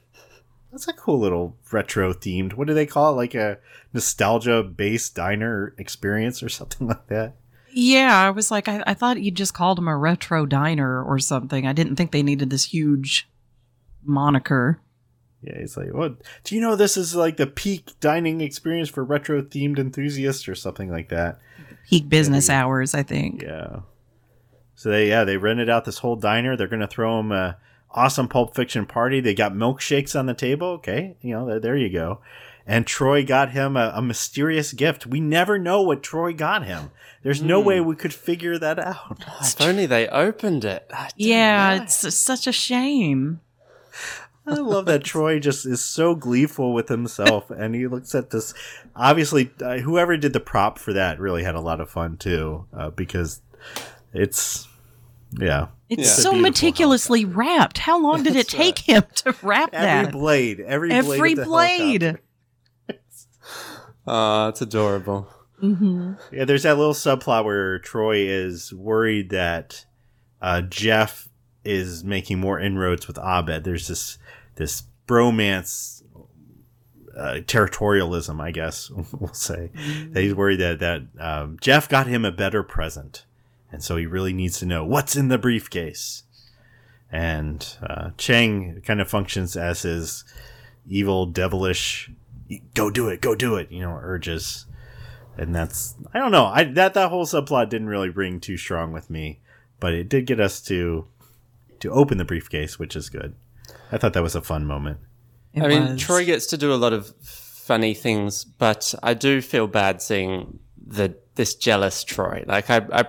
[0.71, 2.53] That's a cool little retro themed.
[2.53, 3.15] What do they call it?
[3.15, 3.59] Like a
[3.93, 7.35] nostalgia based diner experience or something like that.
[7.77, 11.19] Yeah, I was like, I, I thought you just called him a retro diner or
[11.19, 11.67] something.
[11.67, 13.27] I didn't think they needed this huge
[14.07, 14.79] moniker.
[15.41, 16.15] Yeah, he's like, "What?
[16.43, 20.55] Do you know this is like the peak dining experience for retro themed enthusiasts or
[20.55, 21.39] something like that?"
[21.89, 22.63] Peak business Yeah.
[22.63, 23.43] hours, I think.
[23.43, 23.81] Yeah.
[24.75, 26.55] So they yeah they rented out this whole diner.
[26.55, 27.57] They're gonna throw him a
[27.91, 29.21] awesome Pulp Fiction party.
[29.21, 30.67] They got milkshakes on the table.
[30.69, 32.21] Okay, you know there, there you go.
[32.67, 35.05] And Troy got him a, a mysterious gift.
[35.05, 36.89] We never know what Troy got him.
[37.21, 37.85] There's no way hmm.
[37.85, 39.23] we could figure that out.
[39.27, 40.91] Oh, if only they opened it.
[41.15, 41.83] Yeah, know.
[41.83, 43.39] it's such a shame.
[44.47, 48.53] I love that Troy just is so gleeful with himself, and he looks at this.
[48.95, 52.65] Obviously, uh, whoever did the prop for that really had a lot of fun too,
[52.71, 53.41] uh, because
[54.13, 54.67] it's
[55.39, 55.67] yeah.
[55.89, 56.07] It's Yeah.
[56.07, 57.77] so Beautiful meticulously wrapped.
[57.79, 59.99] How long did it take him to wrap Every that?
[60.07, 62.01] Every blade, every Every blade, of the blade.
[62.01, 62.21] helicopter.
[64.07, 65.27] Oh, it's adorable.
[65.59, 69.85] hmm Yeah, there's that little subplot where Troy is worried that
[70.41, 71.27] uh, Jeff
[71.65, 73.63] is making more inroads with Abed.
[73.63, 74.17] There's this
[74.55, 76.03] this bromance,
[77.15, 79.71] uh, territorialism, I guess we'll say.
[80.11, 83.25] That he's worried that that um, Jeff got him a better present,
[83.71, 86.23] and so he really needs to know what's in the briefcase.
[87.11, 90.25] And uh, Chang kind of functions as his
[90.87, 92.11] evil, devilish,
[92.73, 94.65] "Go do it, go do it," you know, urges
[95.37, 96.45] and that's I don't know.
[96.45, 99.39] I that that whole subplot didn't really ring too strong with me,
[99.79, 101.07] but it did get us to
[101.79, 103.35] to open the briefcase, which is good.
[103.91, 104.99] I thought that was a fun moment.
[105.53, 105.97] It I mean.
[105.97, 110.59] Troy gets to do a lot of funny things, but I do feel bad seeing
[110.85, 112.43] the this jealous Troy.
[112.47, 113.05] Like I, I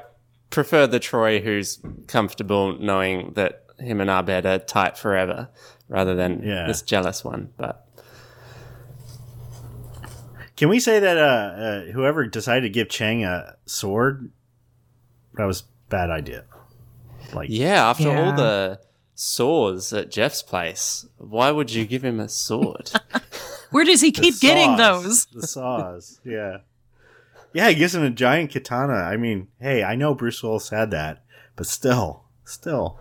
[0.51, 5.49] prefer the Troy who's comfortable knowing that him and Abed are tight forever,
[5.89, 6.67] rather than Yeah.
[6.67, 7.51] this jealous one.
[7.57, 7.87] But
[10.57, 14.31] Can we say that uh, uh, whoever decided to give Chang a sword,
[15.35, 16.45] that was a bad idea.
[17.33, 18.81] Like, yeah, after all the
[19.15, 22.91] saws at Jeff's place, why would you give him a sword?
[23.71, 25.27] Where does he the keep getting saws, those?
[25.27, 26.59] The saws, yeah,
[27.53, 27.69] yeah.
[27.69, 28.95] He gives him a giant katana.
[28.95, 31.25] I mean, hey, I know Bruce Willis had that,
[31.57, 33.01] but still, still.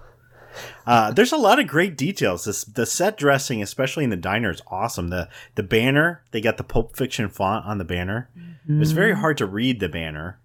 [0.87, 2.45] Uh, there's a lot of great details.
[2.45, 5.09] This the set dressing, especially in the diner, is awesome.
[5.09, 8.29] The the banner, they got the Pulp Fiction font on the banner.
[8.67, 10.39] It was very hard to read the banner,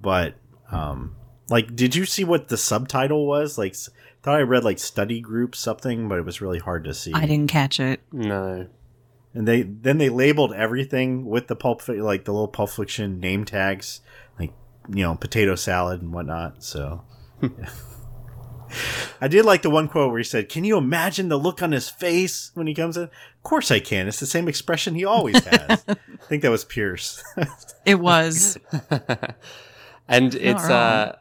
[0.00, 0.34] but
[0.70, 1.16] um,
[1.48, 3.58] like, did you see what the subtitle was?
[3.58, 3.74] Like,
[4.22, 7.12] thought I read like study group something, but it was really hard to see.
[7.14, 8.00] I didn't catch it.
[8.12, 8.68] no.
[9.34, 13.44] And they then they labeled everything with the pulp like the little Pulp Fiction name
[13.44, 14.00] tags,
[14.38, 14.52] like
[14.88, 16.64] you know potato salad and whatnot.
[16.64, 17.04] So.
[17.42, 17.48] yeah.
[19.20, 21.72] I did like the one quote where he said, "Can you imagine the look on
[21.72, 24.08] his face when he comes in?" Of course I can.
[24.08, 25.84] It's the same expression he always has.
[25.88, 25.96] I
[26.28, 27.22] think that was Pierce.
[27.86, 28.58] It was.
[30.08, 30.72] And it's wrong.
[30.72, 31.16] uh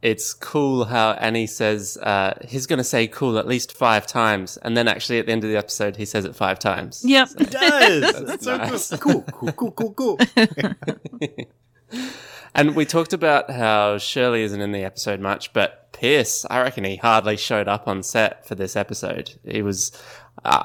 [0.00, 4.76] it's cool how Annie says uh he's gonna say cool at least five times and
[4.76, 7.02] then actually at the end of the episode he says it five times.
[7.04, 7.28] Yep.
[7.38, 8.22] He does.
[8.26, 8.96] That's so nice.
[8.98, 9.22] cool.
[9.22, 10.74] Cool, cool, cool, cool, cool.
[12.54, 16.82] And we talked about how Shirley isn't in the episode much, but Pierce, I reckon
[16.84, 19.38] he hardly showed up on set for this episode.
[19.44, 19.92] He was.
[20.44, 20.64] Uh,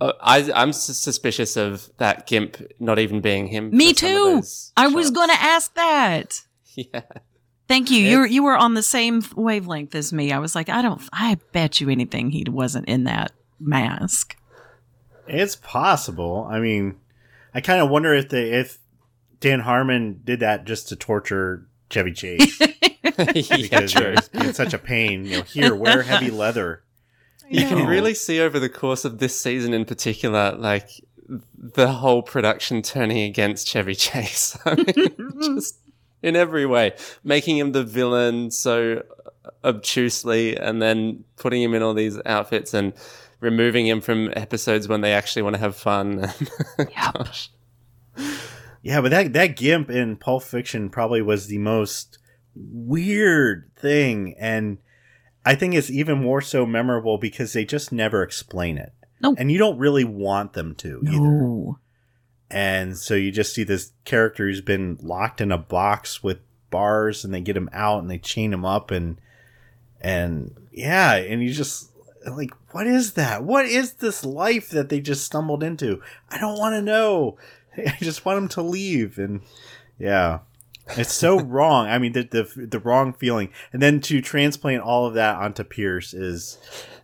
[0.00, 3.70] uh, I, I'm suspicious of that Gimp not even being him.
[3.76, 4.34] Me for some of too.
[4.36, 6.42] those I was going to ask that.
[6.74, 7.00] Yeah.
[7.68, 7.98] Thank you.
[7.98, 10.32] You were you were on the same wavelength as me.
[10.32, 11.02] I was like, I don't.
[11.12, 14.36] I bet you anything he wasn't in that mask.
[15.26, 16.48] It's possible.
[16.50, 16.96] I mean,
[17.54, 18.78] I kind of wonder if they if
[19.40, 22.58] Dan Harmon did that just to torture Chevy Chase
[23.02, 24.14] because true.
[24.16, 25.26] it's been such a pain.
[25.26, 26.82] You know, here wear heavy leather.
[27.50, 30.88] You can really see over the course of this season in particular, like
[31.54, 34.58] the whole production turning against Chevy Chase.
[34.66, 35.78] I mean, just
[36.22, 39.02] in every way, making him the villain so
[39.64, 42.92] obtusely, and then putting him in all these outfits and
[43.40, 46.32] removing him from episodes when they actually want to have fun.
[46.76, 47.50] Gosh.
[48.82, 52.18] Yeah, but that that gimp in Pulp Fiction probably was the most
[52.54, 54.78] weird thing, and
[55.44, 58.92] I think it's even more so memorable because they just never explain it.
[59.20, 59.34] No.
[59.36, 61.72] And you don't really want them to either.
[62.50, 66.38] And so you just see this character who's been locked in a box with
[66.70, 69.20] bars and they get him out and they chain him up and
[70.00, 71.90] and yeah, and you just
[72.26, 73.44] like what is that?
[73.44, 76.02] What is this life that they just stumbled into?
[76.30, 77.36] I don't want to know.
[77.76, 79.42] I just want him to leave and
[79.98, 80.40] yeah.
[80.90, 81.86] It's so wrong.
[81.88, 83.50] I mean the, the the wrong feeling.
[83.72, 86.58] And then to transplant all of that onto Pierce is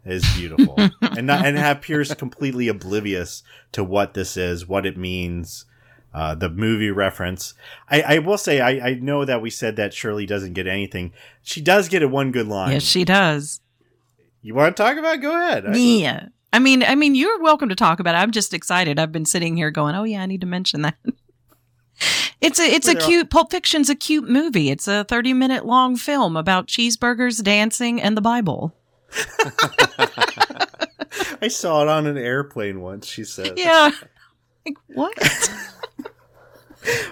[0.05, 0.77] is beautiful.
[1.01, 5.65] and not and have Pierce completely oblivious to what this is, what it means,
[6.13, 7.55] uh, the movie reference.
[7.89, 11.13] I, I will say I, I know that we said that Shirley doesn't get anything.
[11.43, 12.73] She does get a one good line.
[12.73, 13.61] Yes, she does.
[14.43, 15.17] you want to talk about?
[15.17, 15.23] it?
[15.23, 15.65] Go ahead.
[15.77, 16.29] Yeah.
[16.53, 18.19] I mean, I mean, you're welcome to talk about it.
[18.19, 19.01] I'm just excited.
[19.01, 20.95] I've been sitting here going, "Oh yeah, I need to mention that."
[22.41, 24.69] It's a it's a Well, they're all- cute Pulp Fiction's a cute movie.
[24.69, 28.75] It's a 30 minute long film about cheeseburgers, dancing, and the Bible.
[31.43, 33.07] I saw it on an airplane once.
[33.07, 33.91] She said, Yeah.
[34.67, 35.13] Like what?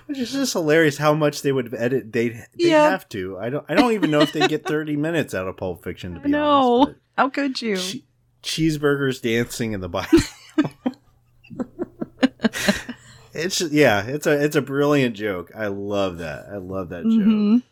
[0.06, 2.10] which is just hilarious how much they would edit.
[2.10, 2.88] They'd they Yeah.
[2.90, 3.38] have to.
[3.38, 3.66] I don't.
[3.68, 6.14] I don't even know if they get thirty minutes out of Pulp Fiction.
[6.14, 6.44] To be no.
[6.82, 6.94] honest, no.
[7.18, 7.76] How could you?
[7.76, 8.04] che-
[8.42, 10.18] cheeseburgers dancing in the Bible.
[13.34, 14.02] it's just- yeah.
[14.06, 15.50] It's a it's a brilliant joke.
[15.54, 16.46] I love that.
[16.50, 17.12] I love that joke.
[17.12, 17.62] Mhm.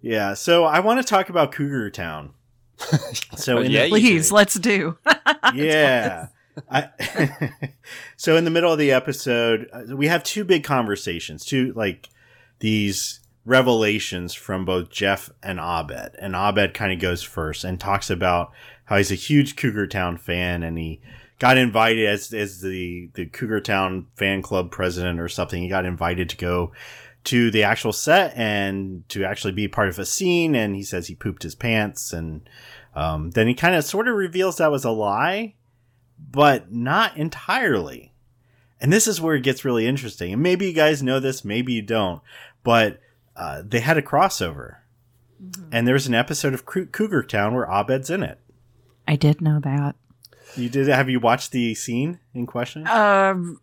[0.00, 2.30] Yeah, so I want to talk about Cougar Town.
[3.36, 4.98] So in Yeah, the, Please, let's do.
[5.54, 6.28] yeah.
[6.68, 6.88] I,
[8.16, 12.08] so in the middle of the episode, uh, we have two big conversations, two like
[12.58, 16.16] these revelations from both Jeff and Abed.
[16.20, 18.52] And Abed kind of goes first and talks about
[18.84, 21.00] how he's a huge Cougar Town fan and he
[21.38, 25.62] got invited as as the the Cougar Town fan club president or something.
[25.62, 26.72] He got invited to go
[27.28, 30.54] to the actual set and to actually be part of a scene.
[30.54, 32.48] And he says he pooped his pants and
[32.94, 35.54] um, then he kind of sort of reveals that was a lie,
[36.18, 38.14] but not entirely.
[38.80, 40.32] And this is where it gets really interesting.
[40.32, 42.22] And maybe you guys know this, maybe you don't,
[42.64, 43.00] but
[43.36, 44.76] uh, they had a crossover.
[45.70, 48.40] And there's an episode of Cougar Town where Abed's in it.
[49.06, 49.94] I did know that.
[50.56, 50.88] You did?
[50.88, 52.88] Have you watched the scene in question?
[52.88, 53.60] Um,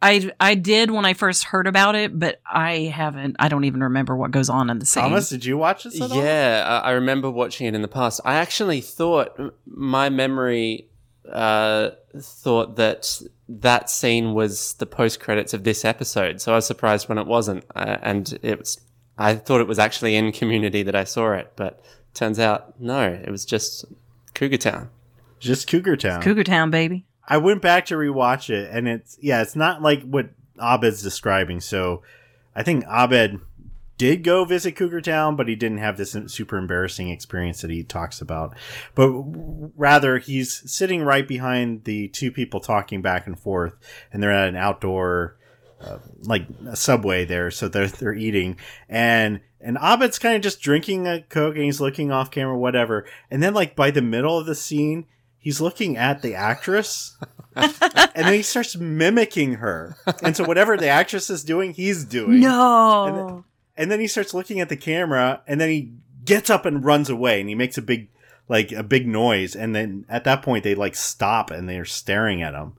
[0.00, 3.36] I I did when I first heard about it, but I haven't.
[3.38, 5.02] I don't even remember what goes on in the scene.
[5.02, 6.22] Thomas, did you watch this at all?
[6.22, 8.20] Yeah, I I remember watching it in the past.
[8.24, 10.88] I actually thought my memory
[11.32, 16.66] uh, thought that that scene was the post credits of this episode, so I was
[16.66, 17.64] surprised when it wasn't.
[17.74, 18.80] Uh, and it was,
[19.16, 21.82] I thought it was actually in Community that I saw it, but
[22.14, 23.84] turns out no, it was just
[24.34, 24.90] Cougar Town.
[25.40, 26.22] Just Cougar Town.
[26.22, 27.04] Cougar Town, baby.
[27.28, 31.60] I went back to rewatch it, and it's yeah, it's not like what Abed's describing.
[31.60, 32.02] So,
[32.56, 33.40] I think Abed
[33.98, 37.82] did go visit Cougar Town, but he didn't have this super embarrassing experience that he
[37.82, 38.56] talks about.
[38.94, 39.10] But
[39.76, 43.76] rather, he's sitting right behind the two people talking back and forth,
[44.10, 45.36] and they're at an outdoor,
[45.82, 47.50] uh, like a subway there.
[47.50, 48.56] So they're they're eating,
[48.88, 53.04] and and Abed's kind of just drinking a coke, and he's looking off camera, whatever.
[53.30, 55.04] And then, like by the middle of the scene,
[55.48, 57.16] he's looking at the actress
[57.56, 57.72] and
[58.14, 63.04] then he starts mimicking her and so whatever the actress is doing he's doing No.
[63.06, 63.44] and then,
[63.78, 65.90] and then he starts looking at the camera and then he
[66.26, 68.10] gets up and runs away and he makes a big
[68.46, 72.42] like a big noise and then at that point they like stop and they're staring
[72.42, 72.74] at him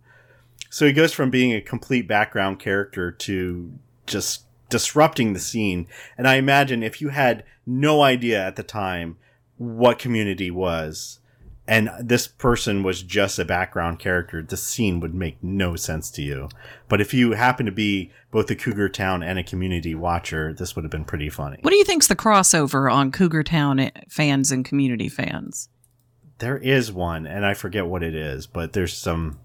[0.70, 3.74] so he goes from being a complete background character to
[4.06, 5.88] just disrupting the scene
[6.20, 9.18] and i imagine if you had no idea at the time
[9.58, 11.19] what community was
[11.70, 16.24] and this person was just a background character, the scene would make no sense to
[16.24, 16.50] you.
[16.88, 20.76] But if you happen to be both a Cougar Town and a community watcher, this
[20.76, 21.60] would have been pretty funny.
[21.62, 25.70] What do you think's the crossover on Cougar Town fans and community fans?
[26.40, 29.40] There is one, and I forget what it is, but there's some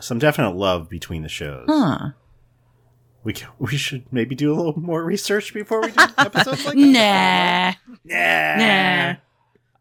[0.00, 1.66] some definite love between the shows.
[1.68, 2.10] Huh.
[3.22, 7.76] We we should maybe do a little more research before we do episodes like that.
[8.04, 8.16] Nah.
[8.16, 8.56] Nah.
[8.56, 9.14] Nah.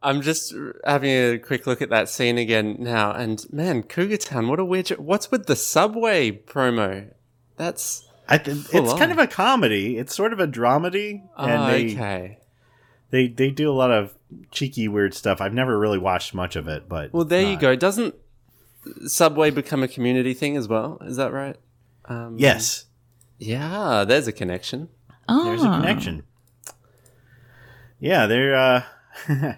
[0.03, 0.53] I'm just
[0.85, 4.65] having a quick look at that scene again now, and man, Cougar Town, what a
[4.65, 4.89] weird.
[4.89, 7.13] What's with the subway promo?
[7.55, 8.97] That's I th- it's on.
[8.97, 9.97] kind of a comedy.
[9.97, 12.39] It's sort of a dramedy, and oh, they okay.
[13.11, 14.13] they they do a lot of
[14.51, 15.39] cheeky weird stuff.
[15.39, 17.75] I've never really watched much of it, but Well, there you go.
[17.75, 18.15] Doesn't
[19.05, 20.97] Subway become a community thing as well?
[21.01, 21.55] Is that right?
[22.05, 22.85] Um, Yes,
[23.39, 24.89] Yeah, there's a connection.
[25.29, 25.45] Oh.
[25.45, 26.23] there's a connection.
[27.99, 28.83] Yeah, they're uh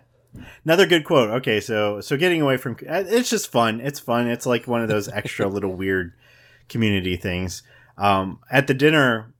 [0.63, 1.29] another good quote.
[1.29, 3.79] Okay, so so getting away from uh, it's just fun.
[3.81, 4.27] It's fun.
[4.27, 6.13] It's like one of those extra little weird
[6.69, 7.63] community things.
[7.97, 9.33] Um at the dinner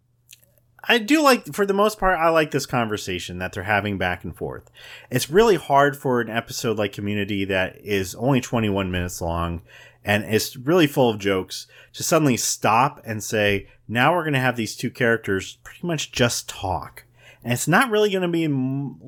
[0.88, 4.23] I do like for the most part I like this conversation that they're having back
[4.23, 4.69] and forth.
[5.10, 9.62] It's really hard for an episode like Community that is only 21 minutes long
[10.05, 14.39] and it's really full of jokes to suddenly stop and say, now we're going to
[14.39, 17.05] have these two characters pretty much just talk.
[17.43, 18.45] And it's not really going to be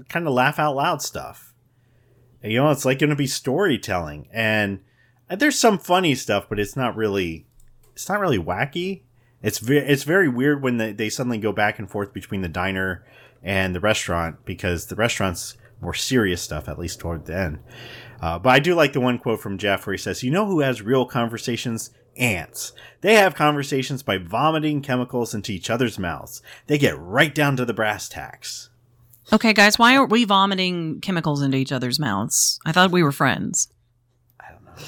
[0.09, 1.46] kind of laugh out loud stuff.
[2.51, 4.27] You know, it's like going to be storytelling.
[4.31, 4.79] And
[5.29, 7.47] there's some funny stuff, but it's not really,
[7.93, 9.01] it's not really wacky.
[9.41, 12.47] It's very, it's very weird when they, they suddenly go back and forth between the
[12.47, 13.05] diner
[13.43, 17.59] and the restaurant because the restaurant's more serious stuff, at least toward the end.
[18.21, 20.45] Uh, but I do like the one quote from Jeff where he says, You know
[20.45, 21.91] who has real conversations?
[22.17, 22.73] Ants.
[23.01, 26.41] They have conversations by vomiting chemicals into each other's mouths.
[26.65, 28.69] They get right down to the brass tacks.
[29.33, 32.59] Okay, guys, why aren't we vomiting chemicals into each other's mouths?
[32.65, 33.67] I thought we were friends.
[34.39, 34.83] I don't know.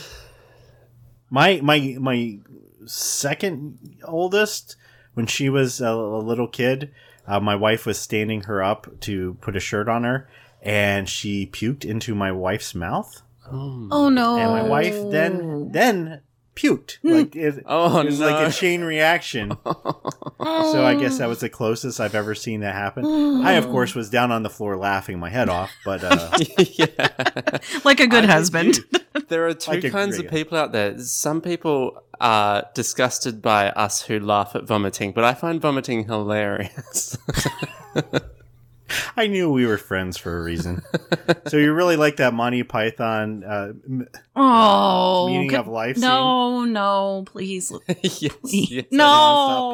[1.30, 2.40] My my my
[2.86, 4.78] second oldest,
[5.14, 6.92] when she was a, a little kid,
[7.28, 10.30] uh, my wife was standing her up to put a shirt on her,
[10.62, 13.22] and she puked into my wife's mouth,
[13.52, 14.38] Oh no!
[14.38, 16.22] and my wife then then
[16.56, 18.30] puked like it, Oh, it was no.
[18.30, 19.58] like a chain reaction.
[20.42, 23.06] So I guess that was the closest I've ever seen that happen.
[23.44, 27.58] I, of course, was down on the floor laughing my head off, but uh, yeah.
[27.84, 28.80] like a good I husband.
[29.28, 30.98] There are two Like kinds great of people out there.
[31.00, 37.18] Some people are disgusted by us who laugh at vomiting, but I find vomiting hilarious.
[39.18, 40.82] I knew we were friends for a reason.
[41.48, 43.74] so you really like that Monty Python uh,
[44.36, 47.72] oh, meaning could- of life No, no, please.
[48.02, 48.86] yes, yes.
[48.92, 49.06] No.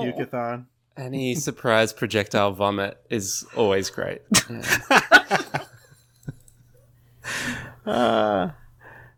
[0.03, 0.65] nonstop pukeathon?
[0.97, 4.21] Any surprise projectile vomit is always great.
[7.85, 8.51] Uh,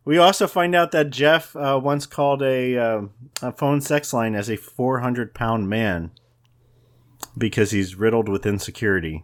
[0.04, 4.36] we also find out that Jeff uh, once called a, um a phone sex line
[4.36, 6.12] as a 400 pound man
[7.38, 9.24] because he's riddled with insecurity.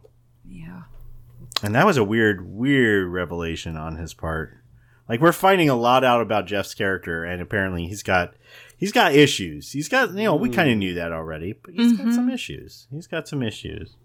[1.64, 4.58] And that was a weird, weird revelation on his part.
[5.08, 8.36] Like we're finding a lot out about Jeff's character, and apparently he's got
[8.78, 9.72] he's got issues.
[9.72, 10.54] He's got you know we mm.
[10.54, 12.32] kind of knew that already, but he's got some mm-hmm.
[12.32, 12.88] issues.
[12.92, 13.96] He's got some issues.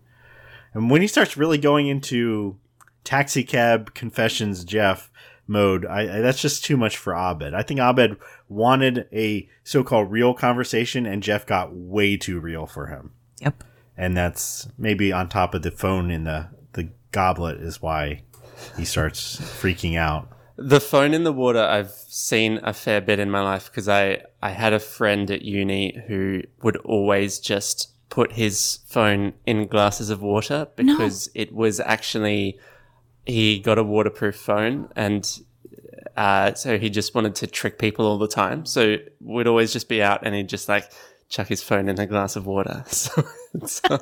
[0.75, 2.59] And when he starts really going into
[3.05, 5.11] taxi cab confessions, Jeff,
[5.47, 7.55] mode, I, I, that's just too much for Abed.
[7.55, 8.17] I think Abed
[8.49, 13.13] wanted a so-called real conversation, and Jeff got way too real for him.
[13.41, 13.65] Yep.
[13.97, 16.51] And that's maybe on top of the phone in the
[17.13, 18.23] goblet is why
[18.77, 20.29] he starts freaking out.
[20.57, 24.23] The phone in the water I've seen a fair bit in my life because I,
[24.43, 30.11] I had a friend at uni who would always just put his phone in glasses
[30.11, 31.43] of water because no.
[31.43, 32.59] it was actually
[33.25, 35.41] he got a waterproof phone and
[36.17, 38.67] uh, so he just wanted to trick people all the time.
[38.67, 40.91] So we'd always just be out and he'd just like
[41.29, 42.85] chuck his phone in a glass of water.
[42.93, 43.25] So,
[43.67, 43.99] so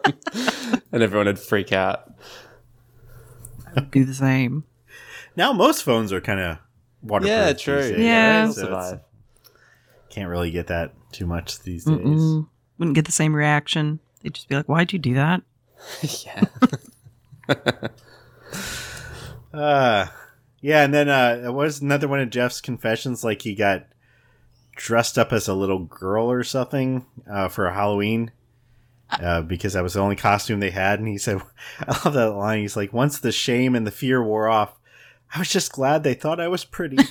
[0.93, 2.13] and everyone would freak out.
[3.91, 4.65] do the same.
[5.37, 6.59] Now most phones are kind of
[7.03, 7.31] waterproof.
[7.31, 7.81] Yeah, true.
[7.81, 8.55] Days, yeah, right?
[8.55, 9.01] so
[10.11, 11.99] can't really get that too much these days.
[11.99, 12.49] Mm-mm.
[12.79, 14.01] Wouldn't get the same reaction.
[14.23, 15.43] They'd just be like, "Why'd you do that?"
[16.25, 16.45] yeah.
[19.53, 20.07] uh,
[20.61, 23.25] yeah, and then uh, it was another one of Jeff's confessions.
[23.25, 23.87] Like he got
[24.75, 28.31] dressed up as a little girl or something uh, for Halloween.
[29.09, 30.99] Uh, because that was the only costume they had.
[30.99, 31.41] And he said,
[31.81, 32.61] I love that line.
[32.61, 34.79] He's like, once the shame and the fear wore off,
[35.35, 36.97] I was just glad they thought I was pretty.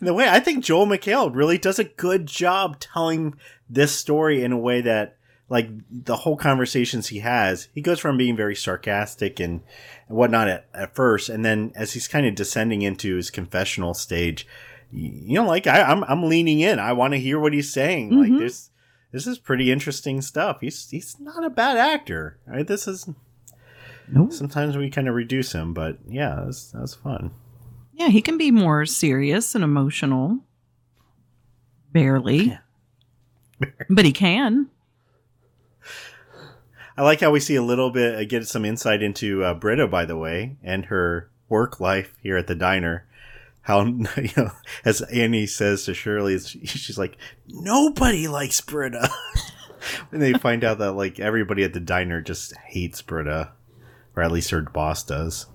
[0.00, 3.34] the way I think Joel McHale really does a good job telling
[3.68, 5.16] this story in a way that,
[5.48, 9.62] like, the whole conversations he has, he goes from being very sarcastic and,
[10.08, 14.46] whatnot at, at first, and then as he's kind of descending into his confessional stage,
[14.92, 16.78] you know, like I, am I'm, I'm leaning in.
[16.78, 18.10] I want to hear what he's saying.
[18.10, 18.32] Mm-hmm.
[18.32, 18.70] Like this,
[19.12, 20.58] this is pretty interesting stuff.
[20.60, 22.38] He's he's not a bad actor.
[22.46, 22.66] Right?
[22.66, 23.08] This is
[24.08, 24.32] Nope.
[24.32, 27.32] Sometimes we kind of reduce him, but yeah, that's that's fun.
[27.92, 30.40] Yeah, he can be more serious and emotional.
[31.92, 32.58] Barely.
[33.88, 34.68] But he can.
[36.94, 39.86] I like how we see a little bit, uh, get some insight into uh, Britta,
[39.86, 43.05] by the way, and her work life here at the diner.
[43.66, 43.84] How,
[44.16, 44.52] you know,
[44.84, 47.16] as Annie says to Shirley, she's like,
[47.48, 49.10] nobody likes Britta.
[50.12, 53.50] and they find out that, like, everybody at the diner just hates Britta
[54.14, 55.46] or at least her boss does.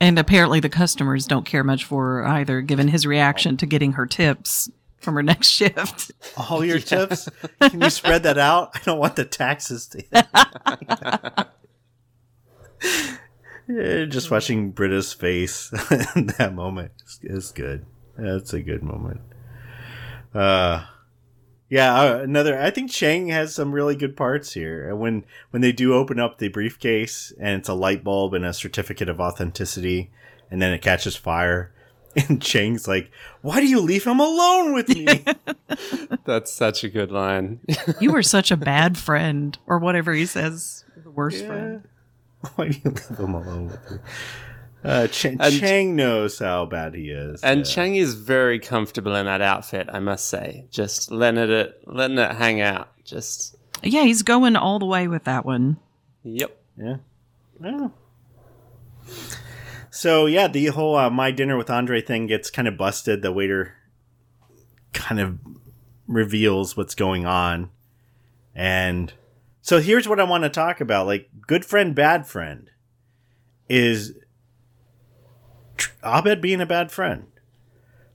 [0.00, 3.92] And apparently, the customers don't care much for her either, given his reaction to getting
[3.92, 6.10] her tips from her next shift.
[6.38, 6.84] All your yeah.
[7.06, 7.28] tips?
[7.60, 8.70] Can you spread that out?
[8.74, 10.02] I don't want the taxes to.
[10.10, 11.44] yeah,
[13.68, 15.72] just watching Britta's face
[16.16, 16.92] in that moment
[17.22, 17.86] is good.
[18.16, 19.20] That's a good moment.
[20.34, 20.84] Uh,
[21.72, 22.60] yeah, uh, another.
[22.60, 24.94] I think Chang has some really good parts here.
[24.94, 28.52] When when they do open up the briefcase and it's a light bulb and a
[28.52, 30.10] certificate of authenticity,
[30.50, 31.72] and then it catches fire,
[32.28, 33.10] and Chang's like,
[33.40, 35.24] "Why do you leave him alone with me?"
[36.26, 37.60] That's such a good line.
[38.00, 40.84] you were such a bad friend, or whatever he says.
[41.02, 41.46] The worst yeah.
[41.46, 41.88] friend.
[42.54, 43.98] Why do you leave him alone with me?
[44.84, 47.64] Uh, Ch- and, Chang knows how bad he is, and yeah.
[47.64, 49.88] Chang is very comfortable in that outfit.
[49.92, 52.88] I must say, just letting it letting it hang out.
[53.04, 55.76] Just yeah, he's going all the way with that one.
[56.24, 56.56] Yep.
[56.76, 56.96] Yeah.
[57.62, 57.88] Yeah.
[59.90, 63.22] So yeah, the whole uh, my dinner with Andre thing gets kind of busted.
[63.22, 63.74] The waiter
[64.92, 65.38] kind of
[66.08, 67.70] reveals what's going on,
[68.54, 69.12] and
[69.62, 72.68] so here's what I want to talk about: like good friend, bad friend
[73.68, 74.14] is
[76.04, 77.26] Abed being a bad friend.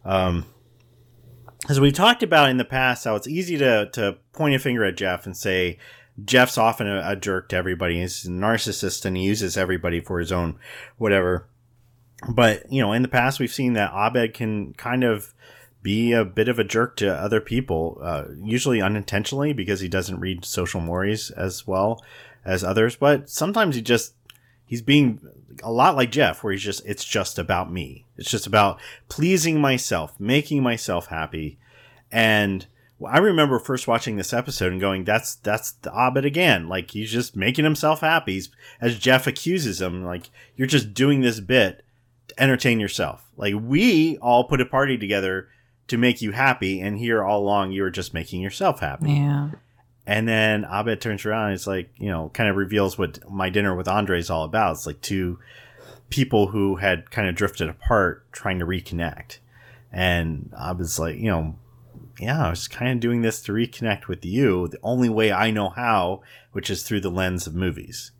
[0.05, 0.45] Um,
[1.69, 4.83] as we've talked about in the past, how it's easy to to point a finger
[4.85, 5.79] at Jeff and say
[6.23, 7.99] Jeff's often a, a jerk to everybody.
[8.01, 10.59] He's a narcissist and he uses everybody for his own
[10.97, 11.47] whatever.
[12.29, 15.33] But you know, in the past, we've seen that Abed can kind of
[15.87, 20.19] be a bit of a jerk to other people, uh, usually unintentionally because he doesn't
[20.19, 22.03] read social mores as well
[22.43, 22.97] as others.
[22.97, 24.13] But sometimes he just
[24.65, 25.21] he's being
[25.63, 28.03] a lot like Jeff, where he's just, it's just about me.
[28.17, 31.57] It's just about pleasing myself, making myself happy.
[32.11, 32.67] And
[33.07, 36.67] I remember first watching this episode and going, that's, that's the Abed again.
[36.67, 38.33] Like he's just making himself happy.
[38.33, 38.49] He's,
[38.81, 41.85] as Jeff accuses him, like, you're just doing this bit
[42.27, 43.31] to entertain yourself.
[43.37, 45.47] Like we all put a party together
[45.87, 46.79] to make you happy.
[46.79, 49.13] And here all along, you were just making yourself happy.
[49.13, 49.51] Yeah.
[50.05, 53.49] And then Abed turns around and it's like, you know, kind of reveals what my
[53.49, 54.73] dinner with Andre is all about.
[54.73, 55.39] It's like two
[56.09, 59.39] people who had kind of drifted apart trying to reconnect.
[59.91, 61.55] And I was like, you know,
[62.19, 65.51] yeah, I was kind of doing this to reconnect with you the only way I
[65.51, 66.21] know how,
[66.51, 68.11] which is through the lens of movies.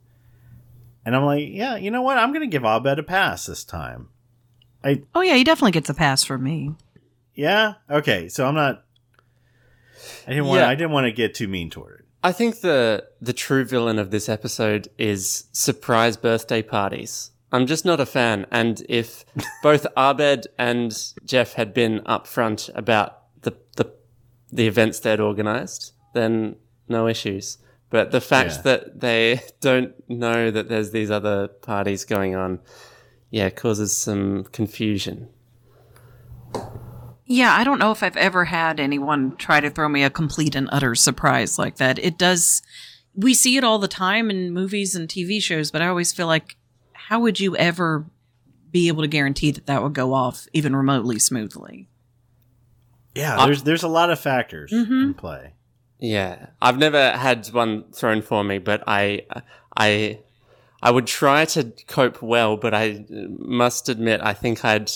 [1.06, 2.18] And I'm like, yeah, you know what?
[2.18, 4.10] I'm going to give Abed a pass this time.
[4.84, 6.76] I Oh yeah, he definitely gets a pass from me.
[7.38, 7.76] Yeah.
[7.90, 8.84] Okay, so I'm not
[10.28, 10.60] I didn't want.
[10.60, 10.68] Yeah.
[10.70, 12.06] I didn't want to get too mean toward it.
[12.24, 17.32] I think the the true villain of this episode is surprise birthday parties.
[17.52, 18.46] I'm just not a fan.
[18.52, 19.24] And if
[19.64, 20.92] both Abed and
[21.26, 23.94] Jeff had been upfront about the the,
[24.52, 26.56] the events they'd organised, then
[26.90, 27.60] no issues.
[27.90, 28.62] But the fact Yeah.
[28.64, 32.60] that they don't know that there's these other parties going on,
[33.30, 35.30] yeah, causes some confusion.
[37.28, 40.56] Yeah, I don't know if I've ever had anyone try to throw me a complete
[40.56, 42.00] and utter surprise like that.
[42.00, 42.62] It does,
[43.14, 46.28] we see it all the time in movies and TV shows, but I always feel
[46.28, 46.56] like,
[46.94, 48.06] how would you ever
[48.72, 51.90] be able to guarantee that that would go off even remotely smoothly?
[53.14, 55.12] Yeah, there's there's a lot of factors in mm-hmm.
[55.14, 55.54] play.
[56.00, 59.26] Yeah, I've never had one thrown for me, but I,
[59.76, 60.20] I,
[60.82, 64.92] I would try to cope well, but I must admit, I think I'd,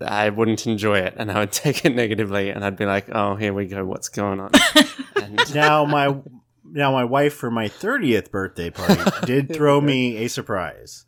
[0.00, 3.34] I wouldn't enjoy it, and I would take it negatively, and I'd be like, "Oh,
[3.36, 4.50] here we go, what's going on?"
[5.16, 6.16] and, Now my
[6.64, 11.06] now my wife for my 30th birthday party did throw me a surprise.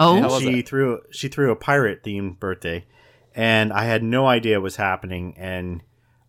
[0.00, 2.86] Oh, How she threw she threw a pirate themed birthday,
[3.34, 5.34] and I had no idea what was happening.
[5.36, 5.82] And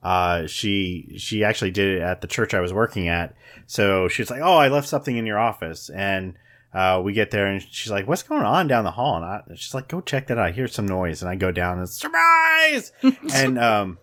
[0.03, 3.33] uh, she she actually did it at the church I was working at.
[3.65, 6.35] So she's like, "Oh, I left something in your office," and
[6.75, 9.41] uh, we get there, and she's like, "What's going on down the hall?" And I,
[9.55, 10.45] she's like, "Go check that out.
[10.45, 12.91] I hear some noise." And I go down, and surprise!
[13.33, 13.97] and um.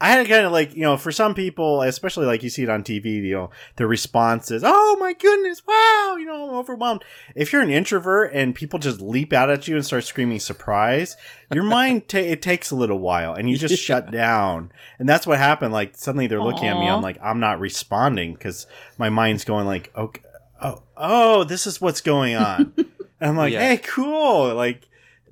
[0.00, 2.68] I had kind of like, you know, for some people, especially like you see it
[2.68, 7.02] on TV, you know, the response is, oh my goodness, wow, you know, I'm overwhelmed.
[7.34, 11.16] If you're an introvert and people just leap out at you and start screaming surprise,
[11.52, 14.70] your mind, ta- it takes a little while and you just shut down.
[15.00, 15.72] And that's what happened.
[15.72, 16.88] Like suddenly they're looking at me.
[16.88, 18.68] I'm like, I'm not responding because
[18.98, 20.22] my mind's going like, okay,
[20.62, 22.72] oh, oh, this is what's going on.
[22.76, 22.86] and
[23.20, 23.60] I'm like, Yeah.
[23.68, 24.54] hey, cool.
[24.54, 24.84] Like,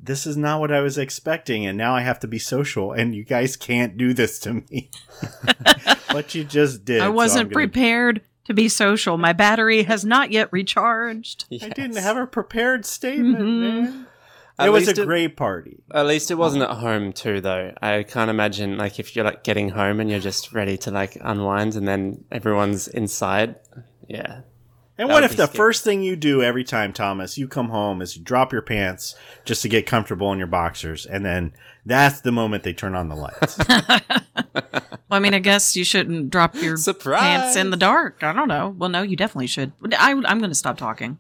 [0.03, 3.15] this is not what I was expecting, and now I have to be social, and
[3.15, 4.91] you guys can't do this to me.
[6.13, 7.01] but you just did.
[7.01, 9.19] I wasn't I'm gonna- prepared to be social.
[9.19, 11.47] My battery has not yet recharged.
[11.63, 13.61] I didn't have a prepared statement, Mhm.
[13.61, 14.07] man.
[14.59, 15.83] At it was a least it- great party.
[15.93, 17.75] At least it wasn't at home too, though.
[17.83, 21.19] I can't imagine like if you're like getting home and you're just ready to like
[21.21, 23.57] unwind, and then everyone's inside.
[24.09, 24.43] Yeah,
[24.99, 25.57] And That what if the scary.
[25.57, 29.15] first thing you do every time, Thomas, you come home is you drop your pants
[29.45, 31.53] just to get comfortable in your boxers, and then
[31.85, 33.59] that's the moment they turn on the lights.
[35.09, 37.21] Well, I mean, I guess you shouldn't drop your Surprise!
[37.21, 38.25] pants in the dark.
[38.25, 38.75] I don't know.
[38.77, 39.71] Well, no, you definitely should.
[39.97, 41.19] I, I'm going to stop talking.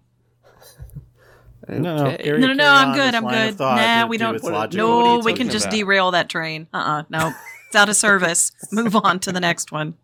[1.68, 2.68] no, no, carry- No, no, no.
[2.68, 3.14] I'm good.
[3.14, 3.58] this I'm good.
[3.60, 4.42] Nah, we do don't.
[4.42, 5.74] What- logical- what are No, we can just about?
[5.76, 6.66] derail that train.
[6.74, 7.32] Uh, uh no,
[7.68, 8.50] it's out of service.
[8.72, 9.94] Move on to the next one.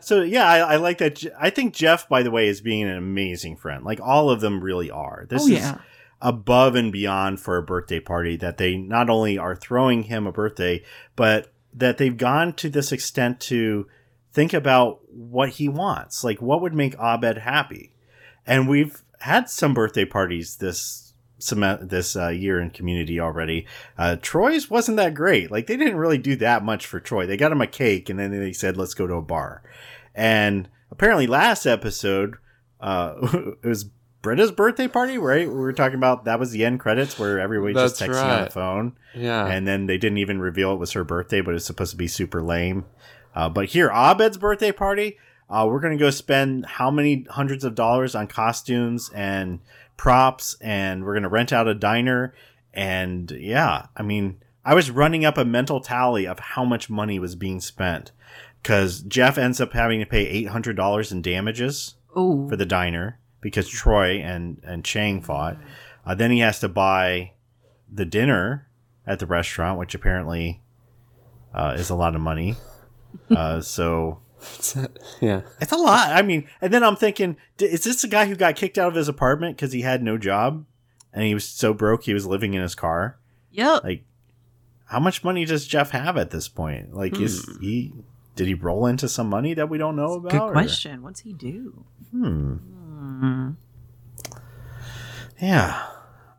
[0.00, 1.24] So yeah, I, I like that.
[1.38, 3.84] I think Jeff, by the way, is being an amazing friend.
[3.84, 5.26] Like all of them really are.
[5.28, 5.72] This Oh, is
[6.20, 8.36] above and beyond for a birthday party.
[8.36, 10.82] That they not only are throwing him a birthday,
[11.16, 13.86] but that they've gone to this extent to
[14.32, 16.24] think about what he wants.
[16.24, 17.94] Like what would make Abed happy.
[18.46, 21.11] And we've had some birthday parties this
[21.42, 23.66] sem- this uh, year in community already.
[23.98, 25.50] Uh, Troy's wasn't that great.
[25.50, 27.26] Like they didn't really do that much for Troy.
[27.26, 29.62] They got him a cake and then they said, let's go to a bar.
[30.14, 32.36] And apparently last episode,
[32.80, 33.14] uh,
[33.62, 33.86] it was
[34.22, 35.48] Britta's birthday party, right?
[35.48, 38.50] We were talking about that was the end credits where everybody just texting on the
[38.50, 38.96] phone.
[39.14, 39.46] yeah.
[39.46, 42.08] And then they didn't even reveal it was her birthday, but it's supposed to be
[42.08, 42.84] super lame.
[43.34, 45.18] Uh, but here, Abed's birthday party,
[45.50, 49.58] uh, we're going to go spend how many hundreds of dollars on costumes and
[50.02, 52.34] props, and we're going to rent out a diner.
[52.74, 57.20] And yeah, I mean, I was running up a mental tally of how much money
[57.20, 58.10] was being spent
[58.60, 63.68] because Jeff ends up having to pay $800 in damages Oh, for the diner because
[63.68, 65.56] Troy and and Chang fought.
[66.04, 67.34] Uh, then he has to buy
[67.88, 68.66] the dinner
[69.06, 70.62] at the restaurant, which apparently
[71.54, 72.56] uh, is a lot of money.
[73.30, 74.21] Uh, so
[75.20, 75.42] yeah.
[75.60, 76.10] it's a lot.
[76.12, 78.94] I mean, and then I'm thinking, is this the guy who got kicked out of
[78.94, 80.64] his apartment because he had no job
[81.12, 83.18] and he was so broke he was living in his car?
[83.50, 83.84] yep.
[83.84, 84.04] Like,
[84.86, 86.94] how much money does Jeff have at this point?
[86.94, 87.92] Like, is he
[88.36, 90.32] did he roll into some money that we don't know about?
[90.32, 91.02] Good or- question.
[91.02, 91.84] What's he do?
[92.10, 92.54] Hmm.
[92.54, 93.50] Hmm.
[95.40, 95.86] Yeah.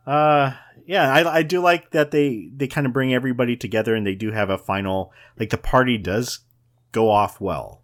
[0.06, 0.54] Uh
[0.86, 4.16] yeah, I, I do like that they they kind of bring everybody together and they
[4.16, 6.40] do have a final like the party does
[6.92, 7.82] go off well.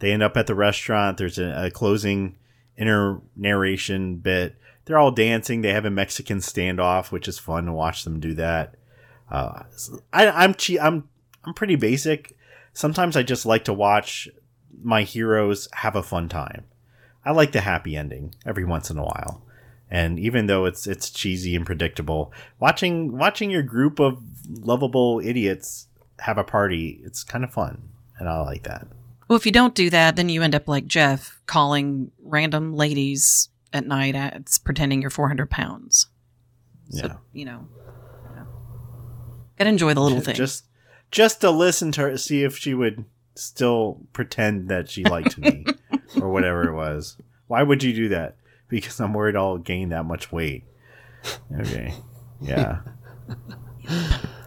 [0.00, 1.16] They end up at the restaurant.
[1.16, 2.36] There's a, a closing
[2.76, 4.56] inner narration bit.
[4.84, 5.60] They're all dancing.
[5.60, 8.74] They have a Mexican standoff, which is fun to watch them do that.
[9.30, 9.62] Uh,
[10.12, 11.08] I, I'm che- I'm
[11.44, 12.36] I'm pretty basic.
[12.72, 14.28] Sometimes I just like to watch
[14.82, 16.64] my heroes have a fun time.
[17.24, 19.42] I like the happy ending every once in a while.
[19.90, 25.88] And even though it's it's cheesy and predictable, watching watching your group of lovable idiots
[26.20, 28.86] have a party, it's kind of fun, and I like that.
[29.30, 33.48] Well, if you don't do that, then you end up like Jeff calling random ladies
[33.72, 36.08] at night at pretending you're 400 pounds.
[36.88, 37.16] So Yeah.
[37.32, 37.68] you know,
[38.34, 38.42] yeah.
[39.56, 40.36] gotta enjoy the little things.
[40.36, 40.64] Just
[41.12, 43.04] just to listen to her, see if she would
[43.36, 45.64] still pretend that she liked me
[46.20, 47.16] or whatever it was.
[47.46, 48.34] Why would you do that?
[48.66, 50.64] Because I'm worried I'll gain that much weight.
[51.56, 51.94] Okay.
[52.40, 52.80] Yeah.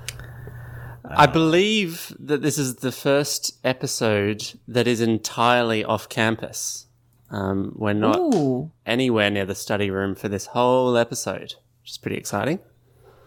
[1.18, 6.88] I believe that this is the first episode that is entirely off campus.
[7.30, 11.98] Um, we're not Ooh, anywhere near the study room for this whole episode, which is
[11.98, 12.60] pretty exciting.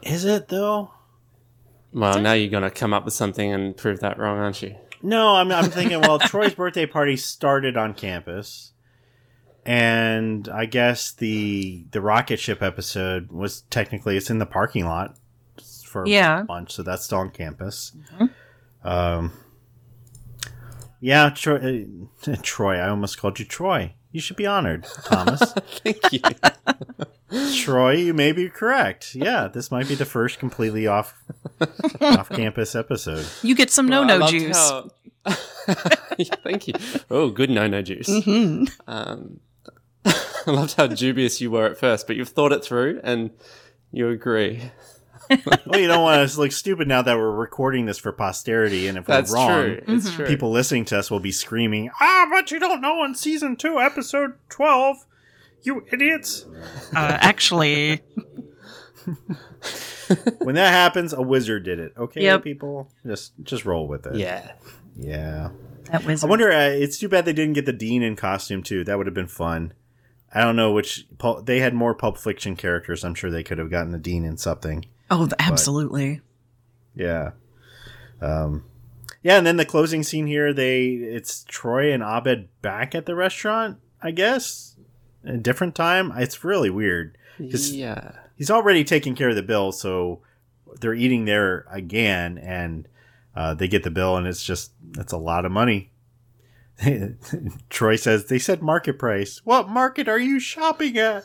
[0.02, 0.92] Is it though?
[1.92, 4.76] Well, now you're going to come up with something and prove that wrong, aren't you?
[5.02, 8.72] No, I'm, I'm thinking, well, Troy's birthday party started on campus.
[9.64, 15.16] And I guess the the rocket ship episode was technically it's in the parking lot
[16.04, 16.44] for Yeah.
[16.48, 17.92] lunch, so that's still on campus.
[18.84, 19.32] Um,
[21.00, 21.86] yeah, Troy,
[22.26, 22.76] uh, Troy.
[22.76, 23.94] I almost called you Troy.
[24.12, 25.40] You should be honored, Thomas.
[25.84, 26.20] Thank you.
[27.56, 29.14] Troy, you may be correct.
[29.14, 31.14] Yeah, this might be the first completely off
[32.00, 33.26] off campus episode.
[33.42, 34.56] you get some no no loved juice.
[34.56, 34.90] how-
[36.44, 36.74] Thank you.
[37.10, 38.08] Oh, good no no juice.
[38.08, 38.70] Mhm.
[38.86, 39.40] Um,
[40.04, 40.14] I
[40.50, 43.30] loved how dubious you were at first, but you've thought it through and
[43.92, 44.70] you agree.
[45.66, 48.86] Well, you don't want us to look stupid now that we're recording this for posterity,
[48.88, 49.80] and if That's we're wrong, true.
[49.88, 50.26] It's true.
[50.26, 53.80] people listening to us will be screaming, "Ah, but you don't know in season two,
[53.80, 54.98] episode twelve,
[55.62, 56.46] you idiots!"
[56.94, 58.00] Uh, actually,
[60.38, 61.92] when that happens, a wizard did it.
[61.96, 62.44] Okay, Yep.
[62.44, 64.16] people, just just roll with it.
[64.16, 64.52] yeah.
[64.96, 65.50] yeah.
[65.90, 66.22] that was.
[66.24, 66.50] I wonder.
[66.52, 68.84] Uh, it's too bad they didn't get the dean in costume too.
[68.84, 69.72] That would have been fun.
[70.32, 71.06] I don't know which.
[71.18, 73.04] Pul- They had more Pulp Fiction characters.
[73.04, 74.84] I'm sure they could have gotten the dean in something.
[75.10, 76.20] Oh, absolutely.
[76.94, 77.32] Yeah.
[78.20, 78.64] Um
[79.22, 83.14] yeah, and then the closing scene here, they it's Troy and Abed back at the
[83.14, 84.76] restaurant, I guess.
[85.24, 86.12] A different time.
[86.16, 87.18] It's really weird.
[87.38, 88.12] 'Cause Yeah.
[88.36, 90.20] He's already taking care of the bill, so
[90.80, 92.86] they're eating there again and
[93.34, 95.90] uh, they get the bill and it's just it's a lot of money.
[97.70, 99.40] Troy says they said market price.
[99.44, 101.24] What market are you shopping at?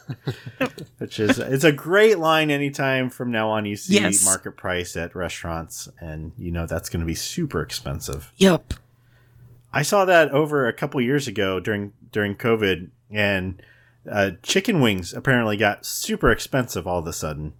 [0.97, 4.23] Which is it's a great line anytime from now on you see Yes.
[4.23, 8.31] market price at restaurants and you know that's going to be super expensive.
[8.37, 8.73] Yep.
[9.73, 13.61] I saw that over a couple years ago during during COVID and
[14.09, 17.53] uh, chicken wings apparently got super expensive all of a sudden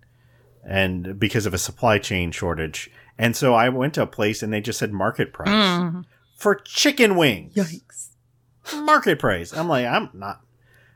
[0.66, 2.90] and because of a supply chain shortage.
[3.18, 6.06] And so I went to a place and they just said market price Mm.
[6.42, 8.84] For chicken wings Yikes.
[8.84, 9.54] market price.
[9.54, 10.42] I'm like, I'm not.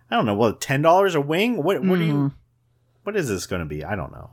[0.10, 0.34] I don't know.
[0.34, 1.58] What ten dollars a wing?
[1.62, 1.84] What?
[1.84, 2.14] What are you?
[2.14, 2.34] Mm.
[3.04, 3.84] What is this going to be?
[3.84, 4.32] I don't know.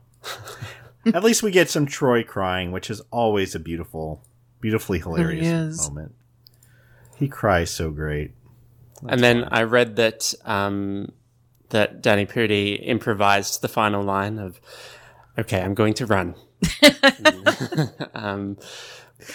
[1.13, 4.23] At least we get some Troy crying, which is always a beautiful,
[4.59, 5.87] beautifully hilarious is.
[5.87, 6.15] moment.
[7.17, 8.31] He cries so great.
[9.07, 11.11] and then I read that um,
[11.69, 14.59] that Danny Pudi improvised the final line of,
[15.37, 16.33] "Okay, I'm going to run,"
[18.15, 18.57] um,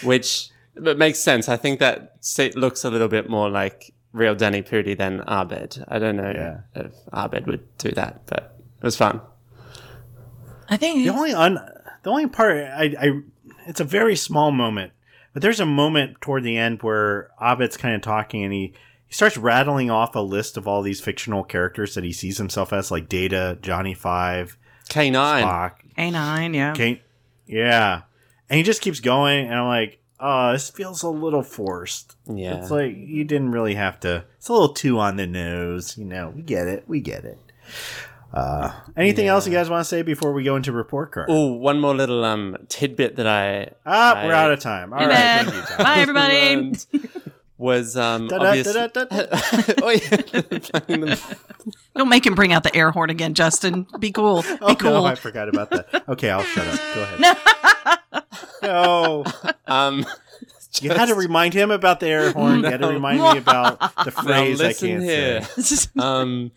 [0.02, 0.50] which
[0.82, 1.48] but makes sense.
[1.48, 5.84] I think that se- looks a little bit more like real Danny Pudi than Abed.
[5.88, 6.60] I don't know Yeah.
[6.74, 9.20] if Abed would do that, but it was fun.
[10.68, 11.04] I think.
[11.04, 11.58] The only un,
[12.02, 13.20] the only part I, I,
[13.66, 14.92] it's a very small moment,
[15.32, 18.74] but there's a moment toward the end where Abed's kind of talking and he.
[19.06, 22.74] He starts rattling off a list of all these fictional characters that he sees himself
[22.74, 24.58] as, like Data, Johnny Five,
[24.90, 25.44] K nine.
[25.44, 26.72] Spock, A9, yeah.
[26.72, 27.00] Okay.
[27.46, 28.02] Yeah.
[28.50, 32.16] And he just keeps going, and I'm like, oh, this feels a little forced.
[32.32, 32.56] Yeah.
[32.60, 34.24] It's like you didn't really have to.
[34.36, 35.96] It's a little too on the nose.
[35.98, 36.84] You know, we get it.
[36.86, 37.38] We get it.
[38.32, 41.26] Uh, anything else you guys want to say before we go into report card?
[41.30, 44.92] Oh, one more little um tidbit that I Ah, we're out of time.
[44.92, 46.72] All Hey, right, thank you, Bye, everybody.
[47.58, 48.72] was um Da-da, obvious.
[48.72, 49.40] da-da, da-da.
[49.82, 51.14] oh yeah,
[51.96, 53.86] Don't make him bring out the air horn again, Justin.
[53.98, 54.42] Be cool.
[54.42, 54.90] Be Oh, cool.
[54.92, 56.04] no, I forgot about that.
[56.08, 56.78] Okay, I'll shut up.
[56.94, 57.97] Go ahead.
[58.62, 59.24] No.
[59.66, 60.04] um.
[60.82, 62.60] You had to remind him about the air horn.
[62.60, 65.42] You had to remind me about the phrase I can't here.
[65.42, 65.88] say.
[65.98, 66.52] Um.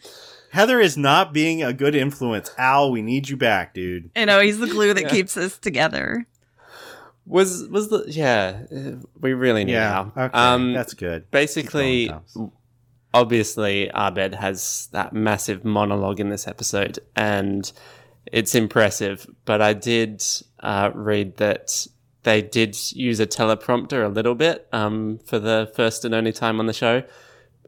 [0.52, 2.52] Heather is not being a good influence.
[2.58, 4.12] Al, we need you back, dude.
[4.16, 5.10] you know, he's the glue that Yeah.
[5.10, 6.28] keeps us together.
[7.26, 8.64] Was was the yeah?
[9.20, 9.98] We really need Yeah.
[10.16, 10.26] Al.
[10.26, 10.38] Okay.
[10.38, 10.74] Um.
[10.74, 11.32] that's good.
[11.32, 12.52] basically, Keep going, Thomas.
[13.14, 17.72] obviously, Abed has that massive monologue in this episode, and
[18.32, 19.26] it's impressive.
[19.46, 20.22] But I did
[20.62, 21.88] uh, read that
[22.24, 26.60] they did use a teleprompter a little bit um, for the first and only time
[26.60, 27.04] on the show,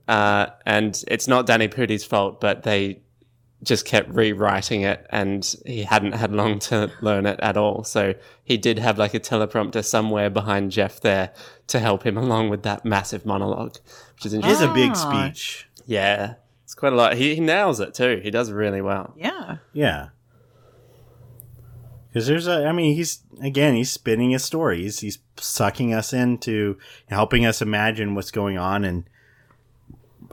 [0.07, 2.99] uh, and it's not Danny Pudi's fault, but they
[3.63, 7.81] just kept rewriting it and he hadn't had long to learn it at all.
[7.85, 8.13] So
[8.43, 11.31] he did have like a teleprompter somewhere behind Jeff there
[11.67, 13.77] to help him along with that massive monologue,
[14.15, 14.65] which is interesting.
[14.65, 15.29] is a big Ah.
[15.31, 15.69] speech.
[15.85, 16.33] Yeah,
[16.65, 17.15] it's quite a lot.
[17.15, 18.19] He, he nails it too.
[18.21, 19.13] He does really well.
[19.15, 19.57] Yeah.
[19.71, 20.09] Yeah.
[22.13, 24.83] Because there's a, I mean, he's again, he's spinning his story.
[24.83, 26.77] He's, he's sucking us into
[27.09, 29.05] helping us imagine what's going on, and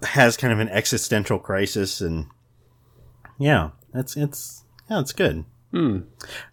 [0.02, 2.02] has kind of an existential crisis.
[2.02, 2.26] And
[3.38, 5.46] yeah, that's it's yeah, it's good.
[5.70, 6.00] Hmm.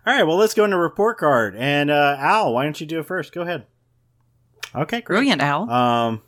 [0.06, 1.56] All right, well, let's go into report card.
[1.58, 3.34] And uh, Al, why don't you do it first?
[3.34, 3.66] Go ahead.
[4.74, 5.18] Okay, great.
[5.18, 5.70] Brilliant, Al.
[5.70, 6.22] Um,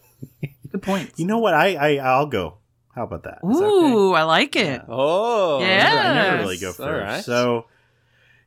[0.72, 1.12] Good point.
[1.16, 1.54] you know what?
[1.54, 2.56] I, I I'll go.
[2.96, 3.38] How about that?
[3.48, 3.92] Is that okay?
[3.92, 4.82] Ooh, I like it.
[4.88, 5.92] Oh, Yeah.
[5.92, 6.80] I never really go first.
[6.80, 7.24] All right.
[7.24, 7.66] So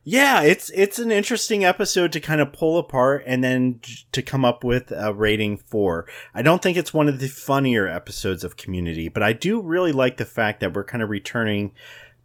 [0.06, 3.80] yeah, it's it's an interesting episode to kind of pull apart and then
[4.12, 6.06] to come up with a rating for.
[6.34, 9.92] I don't think it's one of the funnier episodes of Community, but I do really
[9.92, 11.72] like the fact that we're kind of returning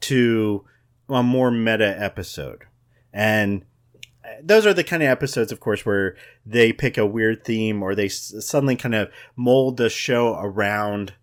[0.02, 0.66] to
[1.08, 2.66] a more meta episode.
[3.14, 3.64] And
[4.26, 7.82] uh, those are the kind of episodes, of course, where they pick a weird theme
[7.82, 11.14] or they suddenly kind of mold the show around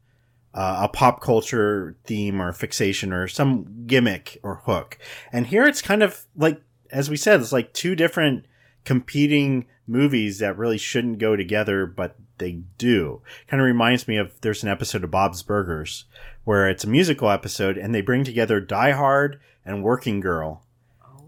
[0.57, 4.98] uh, a pop culture theme or fixation or some gimmick or hook.
[5.30, 8.46] And here it's kind of like, as we said, it's like two different
[8.84, 13.20] competing movies that really shouldn't go together, but they do.
[13.48, 16.07] Kind of reminds me of there's an episode of Bob's Burgers
[16.44, 20.64] where it's a musical episode and they bring together Die Hard and Working Girl.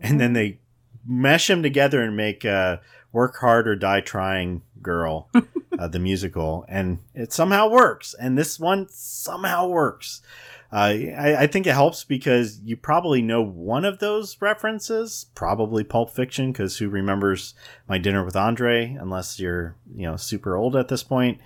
[0.00, 0.60] And then they
[1.06, 2.78] mesh them together and make uh,
[3.12, 5.28] Work Hard or Die Trying Girl,
[5.78, 6.64] uh, the musical.
[6.68, 8.14] And it somehow works.
[8.14, 10.22] And this one somehow works.
[10.70, 10.76] Uh,
[11.16, 16.10] I, I think it helps because you probably know one of those references, probably Pulp
[16.10, 17.54] Fiction, because who remembers
[17.88, 21.40] My Dinner with Andre, unless you're, you know, super old at this point.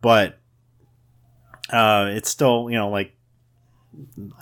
[0.00, 0.38] But
[1.72, 3.14] uh, it's still, you know, like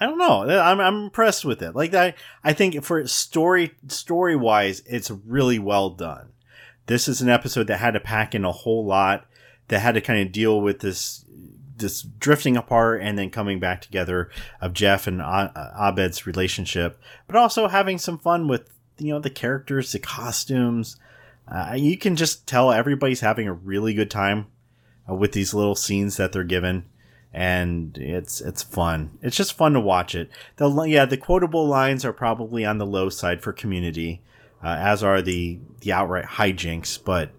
[0.01, 0.49] I don't know.
[0.49, 1.75] I'm, I'm impressed with it.
[1.75, 6.32] Like that, I think for story story wise, it's really well done.
[6.87, 9.27] This is an episode that had to pack in a whole lot.
[9.69, 11.25] That had to kind of deal with this
[11.77, 14.31] this drifting apart and then coming back together
[14.61, 19.93] of Jeff and Abed's relationship, but also having some fun with you know the characters,
[19.93, 20.97] the costumes.
[21.49, 24.47] Uh, you can just tell everybody's having a really good time
[25.09, 26.85] uh, with these little scenes that they're given
[27.33, 29.19] and it's it's fun.
[29.23, 30.31] It's just fun to watch it.
[30.57, 34.23] The yeah, the quotable lines are probably on the low side for Community,
[34.63, 36.99] uh, as are the the outright hijinks.
[37.03, 37.31] But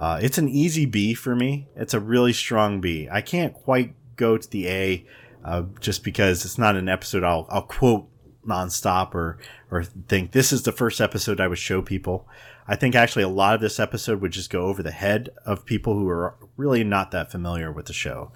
[0.00, 1.68] uh, it's an easy B for me.
[1.76, 3.08] It's a really strong B.
[3.10, 5.06] I can't quite go to the A,
[5.44, 8.08] uh, just because it's not an episode I'll I'll quote
[8.46, 9.38] nonstop or
[9.70, 12.28] or think this is the first episode I would show people.
[12.68, 15.64] I think actually a lot of this episode would just go over the head of
[15.64, 18.32] people who are really not that familiar with the show.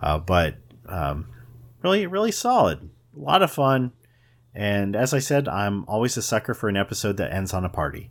[0.00, 0.56] Uh, but
[0.86, 1.28] um,
[1.82, 2.90] really, really solid.
[3.16, 3.92] A lot of fun.
[4.54, 7.68] And as I said, I'm always a sucker for an episode that ends on a
[7.70, 8.10] party.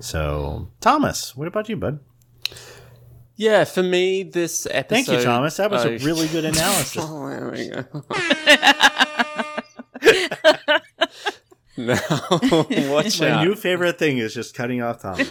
[0.00, 2.00] So, Thomas, what about you, bud?
[3.36, 4.88] Yeah, for me, this episode.
[4.88, 5.56] Thank you, Thomas.
[5.58, 7.04] That was Oh, a really good analysis.
[7.06, 7.84] Oh, there we go.
[11.76, 11.94] no,
[12.92, 13.44] watch My out.
[13.44, 15.30] new favorite thing is just cutting off Thomas.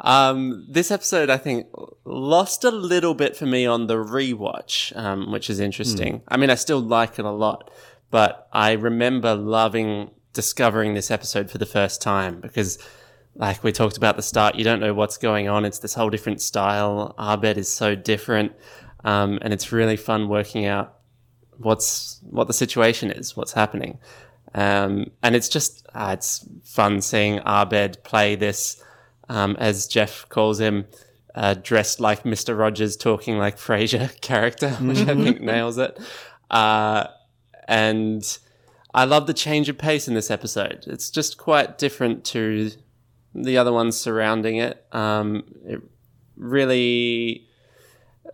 [0.00, 1.66] Um, this episode, I think,
[2.04, 6.22] lost a little bit for me on the rewatch, um, which is interesting.
[6.28, 7.70] I mean, I still like it a lot,
[8.10, 12.78] but I remember loving discovering this episode for the first time because,
[13.34, 15.64] like we talked about at the start, you don't know what's going on.
[15.64, 17.14] It's this whole different style.
[17.18, 18.52] Abed is so different,
[19.04, 20.94] um, and it's really fun working out
[21.58, 23.98] what's what the situation is, what's happening.
[24.54, 28.82] Um, and it's just uh, it's fun seeing Abed play this,
[29.28, 30.86] um, as Jeff calls him,
[31.34, 35.98] uh, dressed like Mister Rogers, talking like Frasier character, which I think nails it.
[36.50, 37.06] Uh,
[37.66, 38.38] and
[38.94, 40.84] I love the change of pace in this episode.
[40.86, 42.70] It's just quite different to
[43.34, 44.84] the other ones surrounding it.
[44.92, 45.82] Um, it
[46.36, 47.46] really,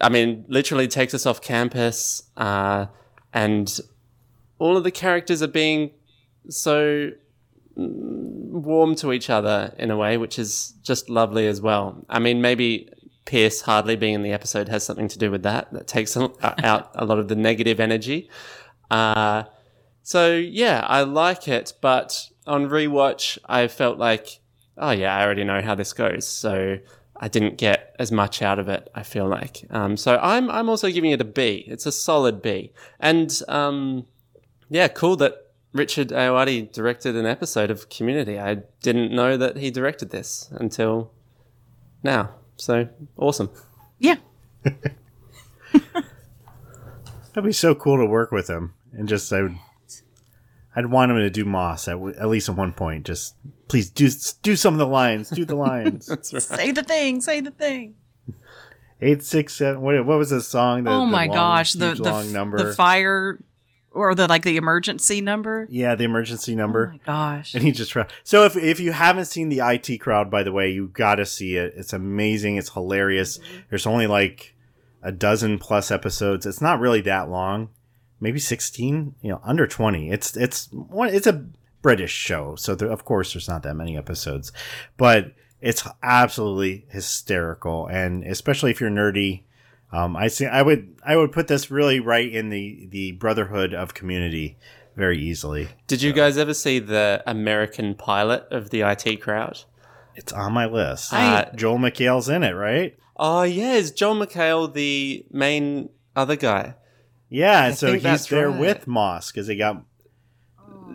[0.01, 2.87] I mean, literally takes us off campus, uh,
[3.33, 3.81] and
[4.59, 5.91] all of the characters are being
[6.49, 7.11] so
[7.77, 12.05] warm to each other in a way, which is just lovely as well.
[12.09, 12.89] I mean, maybe
[13.25, 15.73] Pierce hardly being in the episode has something to do with that.
[15.73, 18.29] That takes out a lot of the negative energy.
[18.91, 19.45] Uh,
[20.03, 24.41] so yeah, I like it, but on rewatch, I felt like,
[24.77, 26.29] oh yeah, I already know how this goes.
[26.29, 26.79] So
[27.17, 28.91] I didn't get as much out of it.
[28.95, 29.65] I feel like.
[29.71, 31.65] Um, so I'm I'm also giving it a B.
[31.67, 34.07] It's a solid B, and um,
[34.69, 35.44] yeah, cool that
[35.75, 38.39] Richard Ayoade directed an episode of Community.
[38.39, 41.11] I didn't know that he directed this until
[42.05, 42.31] now.
[42.57, 43.51] So awesome.
[43.99, 44.17] Yeah.
[44.63, 44.95] That'd
[47.43, 49.57] be so cool to work with him, and just I would,
[50.77, 53.05] I'd want him to do Moss at, w- at least at one point.
[53.05, 53.35] Just
[53.67, 54.09] please do
[54.43, 56.07] do some of the lines, do the lines.
[56.45, 57.21] Say the thing.
[57.21, 57.97] Say the thing.
[59.01, 59.83] Eight six seven.
[59.83, 60.85] What what was the song?
[60.85, 62.63] The, oh the my long, gosh, the huge the, long number.
[62.63, 63.41] the fire
[63.95, 65.67] or the like the emergency number.
[65.71, 66.89] Yeah, the emergency number.
[66.89, 67.55] Oh my gosh!
[67.55, 70.71] And he just so if if you haven't seen the IT crowd, by the way,
[70.71, 71.75] you got to see it.
[71.77, 72.57] It's amazing.
[72.57, 73.39] It's hilarious.
[73.39, 73.57] Mm-hmm.
[73.71, 74.55] There's only like
[75.03, 76.47] a dozen plus episodes.
[76.47, 77.71] It's not really that long,
[78.21, 79.15] maybe sixteen.
[79.23, 80.11] You know, under twenty.
[80.11, 81.09] It's it's one.
[81.09, 81.47] it's a
[81.81, 84.53] British show, so there, of course there's not that many episodes,
[84.97, 89.45] but it's absolutely hysterical, and especially if you're nerdy.
[89.95, 90.47] Um, I see.
[90.47, 90.97] I would.
[91.05, 94.57] I would put this really right in the the brotherhood of community
[94.97, 95.69] very easily.
[95.87, 96.17] Did you so.
[96.17, 99.63] guys ever see the American pilot of the IT crowd?
[100.17, 101.13] It's on my list.
[101.13, 102.97] Uh, Joel McHale's in it, right?
[103.17, 106.75] Oh yeah, is Joel McHale the main other guy?
[107.29, 108.61] Yeah, I so he's there right.
[108.61, 109.85] with Moss because he got.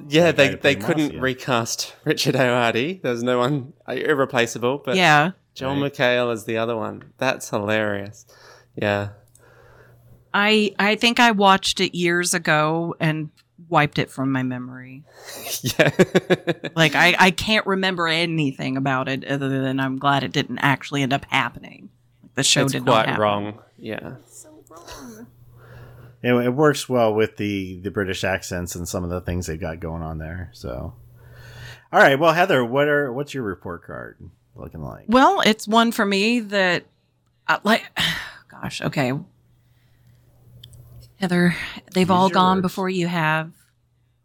[0.10, 3.02] Yeah, they they couldn't Moss, recast Richard Ayoade.
[3.02, 5.94] There's no one irreplaceable, but yeah, Joel right.
[5.94, 7.14] McHale is the other one.
[7.18, 8.26] That's hilarious.
[8.82, 9.10] Yeah.
[10.34, 13.30] I I think I watched it years ago and
[13.68, 15.04] wiped it from my memory.
[15.62, 15.92] yeah.
[16.76, 21.04] like I, I can't remember anything about it other than I'm glad it didn't actually
[21.04, 21.90] end up happening.
[22.36, 23.22] The show it's did quite not happen.
[23.22, 23.60] wrong.
[23.78, 24.16] Yeah.
[24.28, 25.28] So wrong.
[26.22, 29.58] It, it works well with the the British accents and some of the things they
[29.58, 30.50] got going on there.
[30.54, 30.94] So,
[31.92, 32.20] all right.
[32.20, 34.18] Well, Heather, what are what's your report card
[34.56, 35.06] looking like?
[35.08, 36.84] Well, it's one for me that,
[37.48, 37.84] uh, like,
[38.62, 39.14] gosh, okay.
[41.20, 41.56] Heather,
[41.94, 42.62] they've Use all gone words.
[42.64, 43.52] before you have.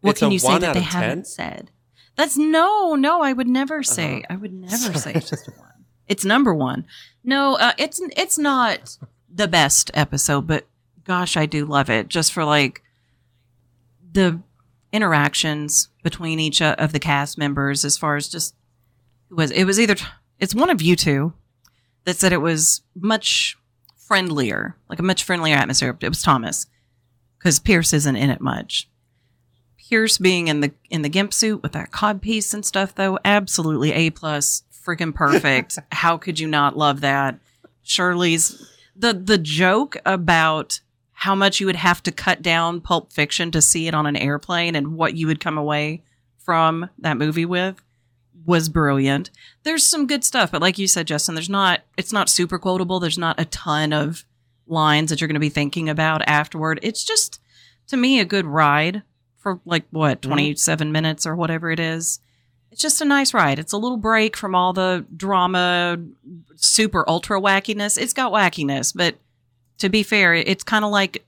[0.01, 0.89] What it's can you say that they 10?
[1.03, 1.70] haven't said?
[2.16, 3.22] That's no, no.
[3.22, 4.18] I would never say.
[4.18, 4.26] Uh-huh.
[4.30, 5.70] I would never say it's just one.
[6.07, 6.87] It's number one.
[7.24, 8.97] No, uh, it's it's not
[9.28, 10.66] the best episode, but
[11.05, 12.09] gosh, I do love it.
[12.09, 12.82] Just for like
[14.12, 14.39] the
[14.93, 18.55] interactions between each of the cast members, as far as just
[19.30, 19.97] it was it was either
[20.39, 21.32] it's one of you two
[22.05, 23.57] that said it was much
[24.14, 25.96] friendlier, like a much friendlier atmosphere.
[26.00, 26.66] It was Thomas
[27.36, 28.88] because Pierce isn't in it much.
[29.76, 33.18] Pierce being in the in the gimp suit with that cod piece and stuff, though,
[33.24, 35.80] absolutely a plus freaking perfect.
[35.92, 37.40] How could you not love that?
[37.82, 43.50] Shirley's the the joke about how much you would have to cut down Pulp Fiction
[43.50, 46.04] to see it on an airplane and what you would come away
[46.38, 47.82] from that movie with
[48.45, 49.30] was brilliant.
[49.62, 53.01] There's some good stuff, but like you said, Justin, there's not it's not super quotable.
[53.01, 54.24] There's not a ton of
[54.66, 56.80] lines that you're going to be thinking about afterward.
[56.82, 57.40] It's just
[57.88, 59.03] to me a good ride
[59.36, 60.32] for like what mm-hmm.
[60.32, 60.92] 27 mm-hmm.
[60.92, 62.20] minutes or whatever it is
[62.74, 63.61] it's just a nice ride.
[63.61, 65.97] It's a little break from all the drama,
[66.57, 67.97] super ultra wackiness.
[67.97, 69.14] It's got wackiness, but
[69.78, 71.24] to be fair, it's kind of like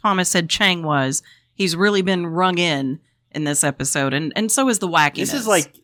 [0.00, 1.22] Thomas said Chang was.
[1.52, 3.00] He's really been rung in
[3.32, 5.16] in this episode, and and so is the wackiness.
[5.16, 5.76] This is like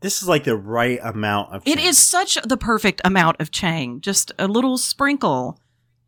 [0.00, 1.64] this is like the right amount of.
[1.64, 1.78] Chang.
[1.78, 4.00] It is such the perfect amount of Chang.
[4.00, 5.60] Just a little sprinkle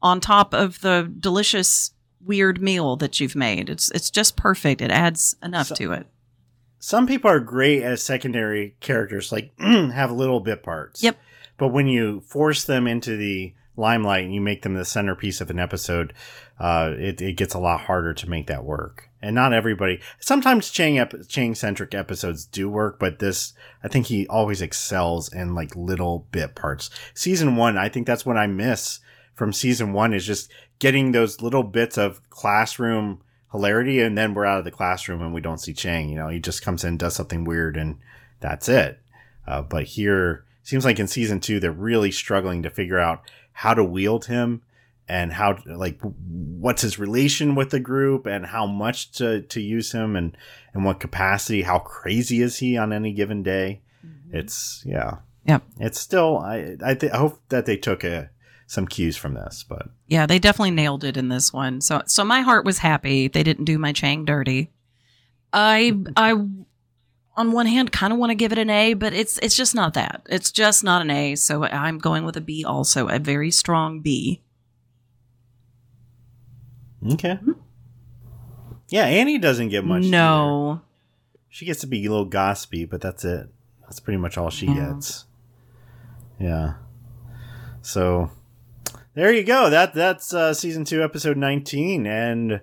[0.02, 3.70] on top of the delicious weird meal that you've made.
[3.70, 4.80] It's it's just perfect.
[4.80, 6.06] It adds enough so, to it
[6.78, 11.02] some people are great as secondary characters, like have little bit parts.
[11.02, 11.18] Yep.
[11.56, 15.50] But when you force them into the limelight and you make them the centerpiece of
[15.50, 16.12] an episode,
[16.58, 19.07] uh, it, it gets a lot harder to make that work.
[19.20, 20.00] And not everybody.
[20.20, 23.52] Sometimes Chang ep- Chang centric episodes do work, but this
[23.82, 26.88] I think he always excels in like little bit parts.
[27.14, 29.00] Season one, I think that's what I miss
[29.38, 30.50] from season one is just
[30.80, 35.32] getting those little bits of classroom hilarity, and then we're out of the classroom and
[35.32, 36.08] we don't see Chang.
[36.08, 37.98] You know, he just comes in, does something weird, and
[38.40, 39.00] that's it.
[39.46, 43.74] Uh, but here, seems like in season two, they're really struggling to figure out how
[43.74, 44.62] to wield him
[45.08, 49.92] and how like what's his relation with the group and how much to, to use
[49.92, 50.36] him and
[50.74, 54.36] and what capacity how crazy is he on any given day mm-hmm.
[54.36, 58.30] it's yeah yeah it's still i I, th- I hope that they took a
[58.68, 61.80] some cues from this, but yeah, they definitely nailed it in this one.
[61.80, 63.26] So so my heart was happy.
[63.26, 64.70] They didn't do my Chang dirty.
[65.52, 66.32] I I
[67.36, 69.74] on one hand kind of want to give it an A, but it's it's just
[69.74, 70.22] not that.
[70.28, 71.34] It's just not an A.
[71.34, 74.42] So I'm going with a B also, a very strong B.
[77.06, 77.38] Okay.
[78.88, 80.04] Yeah, Annie doesn't get much.
[80.04, 80.80] No.
[81.48, 83.48] She gets to be a little gossipy, but that's it.
[83.82, 84.92] That's pretty much all she yeah.
[84.92, 85.24] gets.
[86.38, 86.74] Yeah.
[87.82, 88.30] So
[89.14, 89.70] there you go.
[89.70, 92.60] That that's uh, season two, episode nineteen, and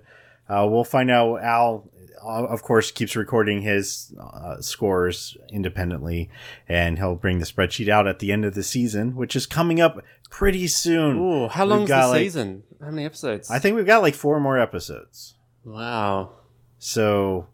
[0.48, 1.42] uh, we'll find out.
[1.42, 1.88] Al,
[2.26, 6.30] of course, keeps recording his uh, scores independently,
[6.68, 9.80] and he'll bring the spreadsheet out at the end of the season, which is coming
[9.80, 11.18] up pretty soon.
[11.18, 12.62] Ooh, how long is the like, season?
[12.80, 13.50] How many episodes?
[13.50, 15.34] I think we've got like four more episodes.
[15.64, 16.32] Wow.
[16.78, 17.48] So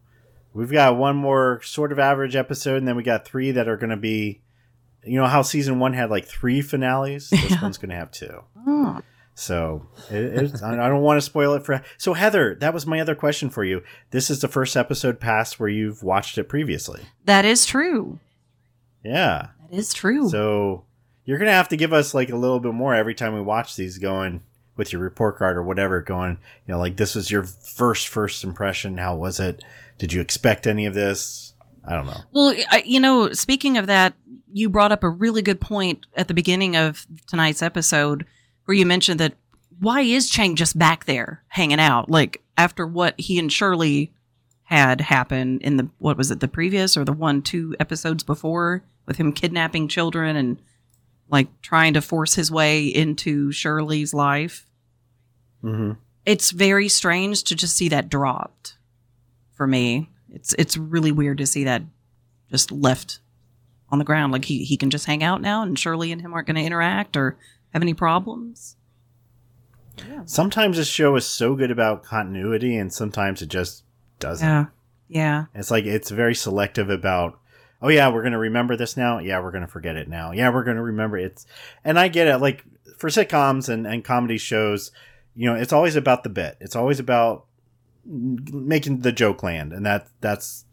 [0.53, 3.77] we've got one more sort of average episode, and then we got three that are
[3.77, 4.43] going to be
[5.05, 7.31] you know how season one had like three finales?
[7.31, 7.63] This yeah.
[7.63, 8.43] one's going to have two.
[8.67, 9.01] Oh.
[9.35, 11.83] So it, I don't want to spoil it for.
[11.97, 13.83] So Heather, that was my other question for you.
[14.11, 17.03] This is the first episode past where you've watched it previously.
[17.25, 18.19] That is true.
[19.03, 20.29] Yeah, that is true.
[20.29, 20.85] So
[21.25, 23.75] you're gonna have to give us like a little bit more every time we watch
[23.75, 23.99] these.
[23.99, 24.43] Going
[24.77, 26.03] with your report card or whatever.
[26.03, 28.99] Going, you know, like this was your first first impression.
[28.99, 29.65] How was it?
[29.99, 31.55] Did you expect any of this?
[31.87, 32.21] I don't know.
[32.33, 32.55] Well,
[32.85, 34.15] you know, speaking of that,
[34.53, 38.27] you brought up a really good point at the beginning of tonight's episode
[38.65, 39.35] where you mentioned that
[39.81, 42.09] why is Chang just back there hanging out?
[42.09, 44.13] Like after what he and Shirley
[44.65, 48.85] had happen in the what was it the previous or the one two episodes before
[49.07, 50.61] with him kidnapping children and
[51.29, 54.67] like trying to force his way into Shirley's life.
[55.65, 55.93] Mm-hmm.
[56.25, 58.77] It's very strange to just see that dropped
[59.53, 60.09] for me.
[60.31, 61.83] It's it's really weird to see that
[62.51, 63.19] just left
[63.89, 64.33] on the ground.
[64.33, 66.63] Like he, he can just hang out now and Shirley and him aren't going to
[66.63, 67.37] interact or
[67.73, 68.77] have any problems.
[69.99, 70.23] Yeah.
[70.25, 73.85] Sometimes this show is so good about continuity and sometimes it just
[74.19, 74.47] doesn't.
[74.47, 74.67] Yeah.
[75.09, 75.45] Yeah.
[75.55, 77.39] It's like it's very selective about
[77.83, 79.19] oh yeah, we're going to remember this now.
[79.19, 80.33] Yeah, we're going to forget it now.
[80.33, 81.45] Yeah, we're going to remember it.
[81.85, 82.65] And I get it like
[82.97, 84.91] for sitcoms and and comedy shows,
[85.35, 86.57] you know, it's always about the bit.
[86.61, 87.47] It's always about
[88.05, 90.65] making the joke land and that that's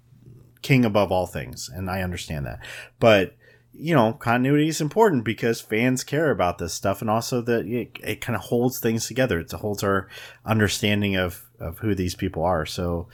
[0.62, 2.60] king above all things and I understand that.
[3.00, 3.36] But
[3.80, 7.98] you know, continuity is important because fans care about this stuff, and also that it,
[8.04, 9.40] it kind of holds things together.
[9.40, 10.08] It holds our
[10.46, 12.66] understanding of of who these people are.
[12.66, 13.08] So,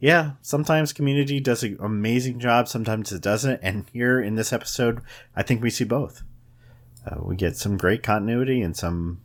[0.00, 3.60] yeah, sometimes Community does an amazing job, sometimes it doesn't.
[3.62, 5.00] And here in this episode,
[5.36, 6.22] I think we see both.
[7.06, 9.20] Uh, we get some great continuity and some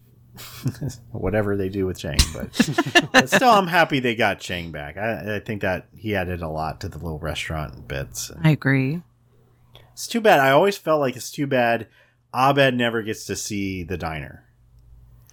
[1.11, 4.97] whatever they do with Chang, but, but, still, I'm happy they got Chang back.
[4.97, 8.31] I, I think that he added a lot to the little restaurant bits.
[8.43, 9.01] I agree.
[9.97, 10.39] It's too bad.
[10.39, 11.87] I always felt like it's too bad
[12.31, 14.43] Abed never gets to see the diner.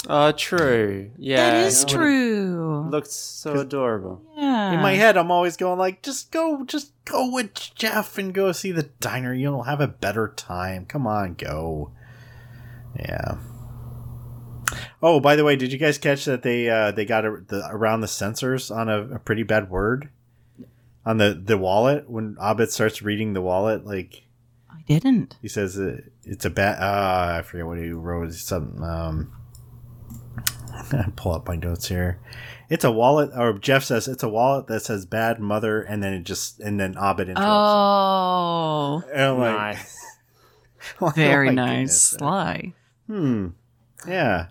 [0.08, 1.10] Uh, true.
[1.18, 2.88] Yeah, that is true.
[2.88, 4.22] Looked so adorable.
[4.34, 4.72] Yeah.
[4.72, 8.52] In my head, I'm always going like, just go, just go with Jeff and go
[8.52, 9.34] see the diner.
[9.34, 10.86] You'll have a better time.
[10.86, 11.90] Come on, go.
[12.98, 13.36] Yeah.
[15.02, 17.68] Oh, by the way, did you guys catch that they uh, they got a, the,
[17.70, 20.08] around the censors on a, a pretty bad word
[21.04, 24.23] on the the wallet when Abed starts reading the wallet like
[24.86, 25.36] didn't.
[25.40, 26.78] He says it, it's a bad.
[26.78, 28.32] Uh, I forget what he wrote.
[28.34, 28.82] Something.
[28.82, 29.32] Um,
[31.16, 32.18] pull up my notes here.
[32.68, 36.12] It's a wallet, or Jeff says it's a wallet that says "bad mother," and then
[36.12, 37.44] it just and then Abed interrupts.
[37.46, 39.96] Oh, like, nice.
[41.14, 42.72] very oh nice, sly.
[43.06, 43.48] Hmm.
[44.06, 44.46] Yeah.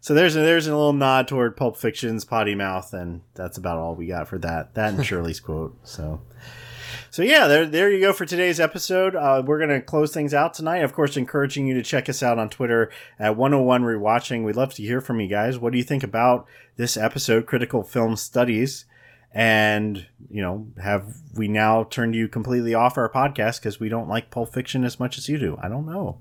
[0.00, 3.78] So there's a, there's a little nod toward Pulp Fiction's potty mouth, and that's about
[3.78, 4.74] all we got for that.
[4.74, 5.76] That and Shirley's quote.
[5.84, 6.22] So.
[7.12, 9.14] So yeah, there there you go for today's episode.
[9.14, 10.78] Uh, we're gonna close things out tonight.
[10.78, 14.44] Of course, encouraging you to check us out on Twitter at 101 Rewatching.
[14.44, 15.58] We'd love to hear from you guys.
[15.58, 16.46] What do you think about
[16.76, 18.86] this episode, Critical Film Studies?
[19.30, 21.04] And you know, have
[21.34, 24.98] we now turned you completely off our podcast because we don't like Pulp Fiction as
[24.98, 25.58] much as you do?
[25.62, 26.16] I don't know.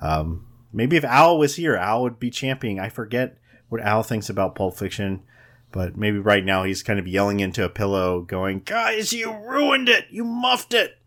[0.00, 2.80] Um, maybe if Al was here, Al would be championing.
[2.80, 3.36] I forget
[3.68, 5.24] what Al thinks about Pulp Fiction.
[5.72, 9.88] But maybe right now he's kind of yelling into a pillow, going, Guys, you ruined
[9.88, 10.06] it!
[10.10, 10.98] You muffed it!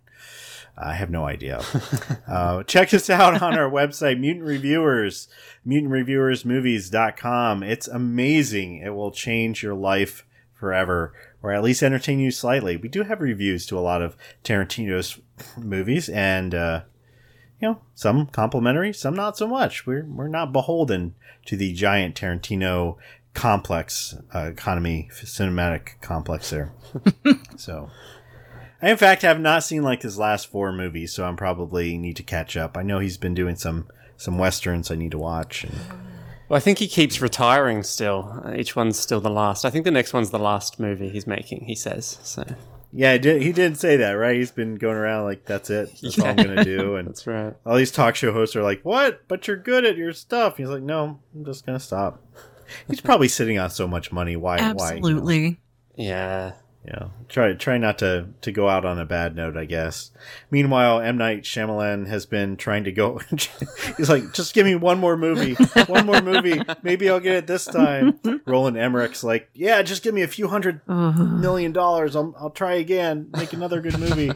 [0.78, 1.62] I have no idea.
[2.28, 5.30] uh, check us out on our website, Mutant Reviewers,
[5.66, 7.64] mutantreviewersmovies.com.
[7.64, 8.78] It's amazing.
[8.80, 12.76] It will change your life forever, or at least entertain you slightly.
[12.76, 15.20] We do have reviews to a lot of Tarantino's
[15.58, 16.82] movies, and, uh,
[17.62, 19.86] you know, some complimentary, some not so much.
[19.86, 22.98] We're, we're not beholden to the giant Tarantino
[23.36, 26.74] complex uh, economy cinematic complex there.
[27.58, 27.92] so,
[28.82, 32.16] I in fact have not seen like his last four movies, so I'm probably need
[32.16, 32.76] to catch up.
[32.76, 35.66] I know he's been doing some some westerns I need to watch.
[35.66, 35.74] And...
[36.48, 38.44] Well, I think he keeps retiring still.
[38.56, 39.66] Each one's still the last.
[39.66, 41.66] I think the next one's the last movie he's making.
[41.66, 42.46] He says so.
[42.94, 44.38] Yeah, he did, he did say that, right?
[44.38, 45.90] He's been going around like, "That's it.
[46.02, 46.24] That's yeah.
[46.24, 47.54] all I'm gonna do." And that's right.
[47.66, 49.28] All these talk show hosts are like, "What?
[49.28, 52.24] But you're good at your stuff." He's like, "No, I'm just gonna stop."
[52.88, 54.36] He's probably sitting on so much money.
[54.36, 54.58] Why?
[54.58, 55.40] Absolutely.
[55.40, 55.56] Why, you know?
[55.98, 56.52] Yeah.
[56.88, 57.08] Yeah.
[57.30, 60.12] Try try not to to go out on a bad note, I guess.
[60.52, 63.20] Meanwhile, M Night Shyamalan has been trying to go.
[63.98, 65.54] he's like, just give me one more movie,
[65.88, 66.62] one more movie.
[66.84, 68.20] Maybe I'll get it this time.
[68.46, 72.16] Roland Emmerich's like, yeah, just give me a few hundred million dollars.
[72.16, 73.30] I'll I'll try again.
[73.36, 74.32] Make another good movie.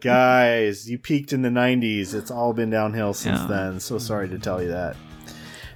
[0.00, 2.12] Guys, you peaked in the '90s.
[2.12, 3.46] It's all been downhill since yeah.
[3.46, 3.80] then.
[3.80, 4.96] So sorry to tell you that.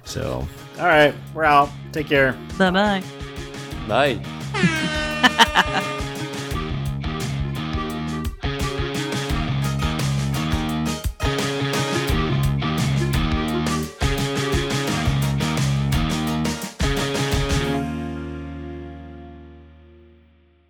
[0.05, 0.47] So,
[0.79, 1.69] all right, we're out.
[1.91, 2.37] Take care.
[2.57, 3.03] Bye-bye.
[3.87, 4.19] Bye.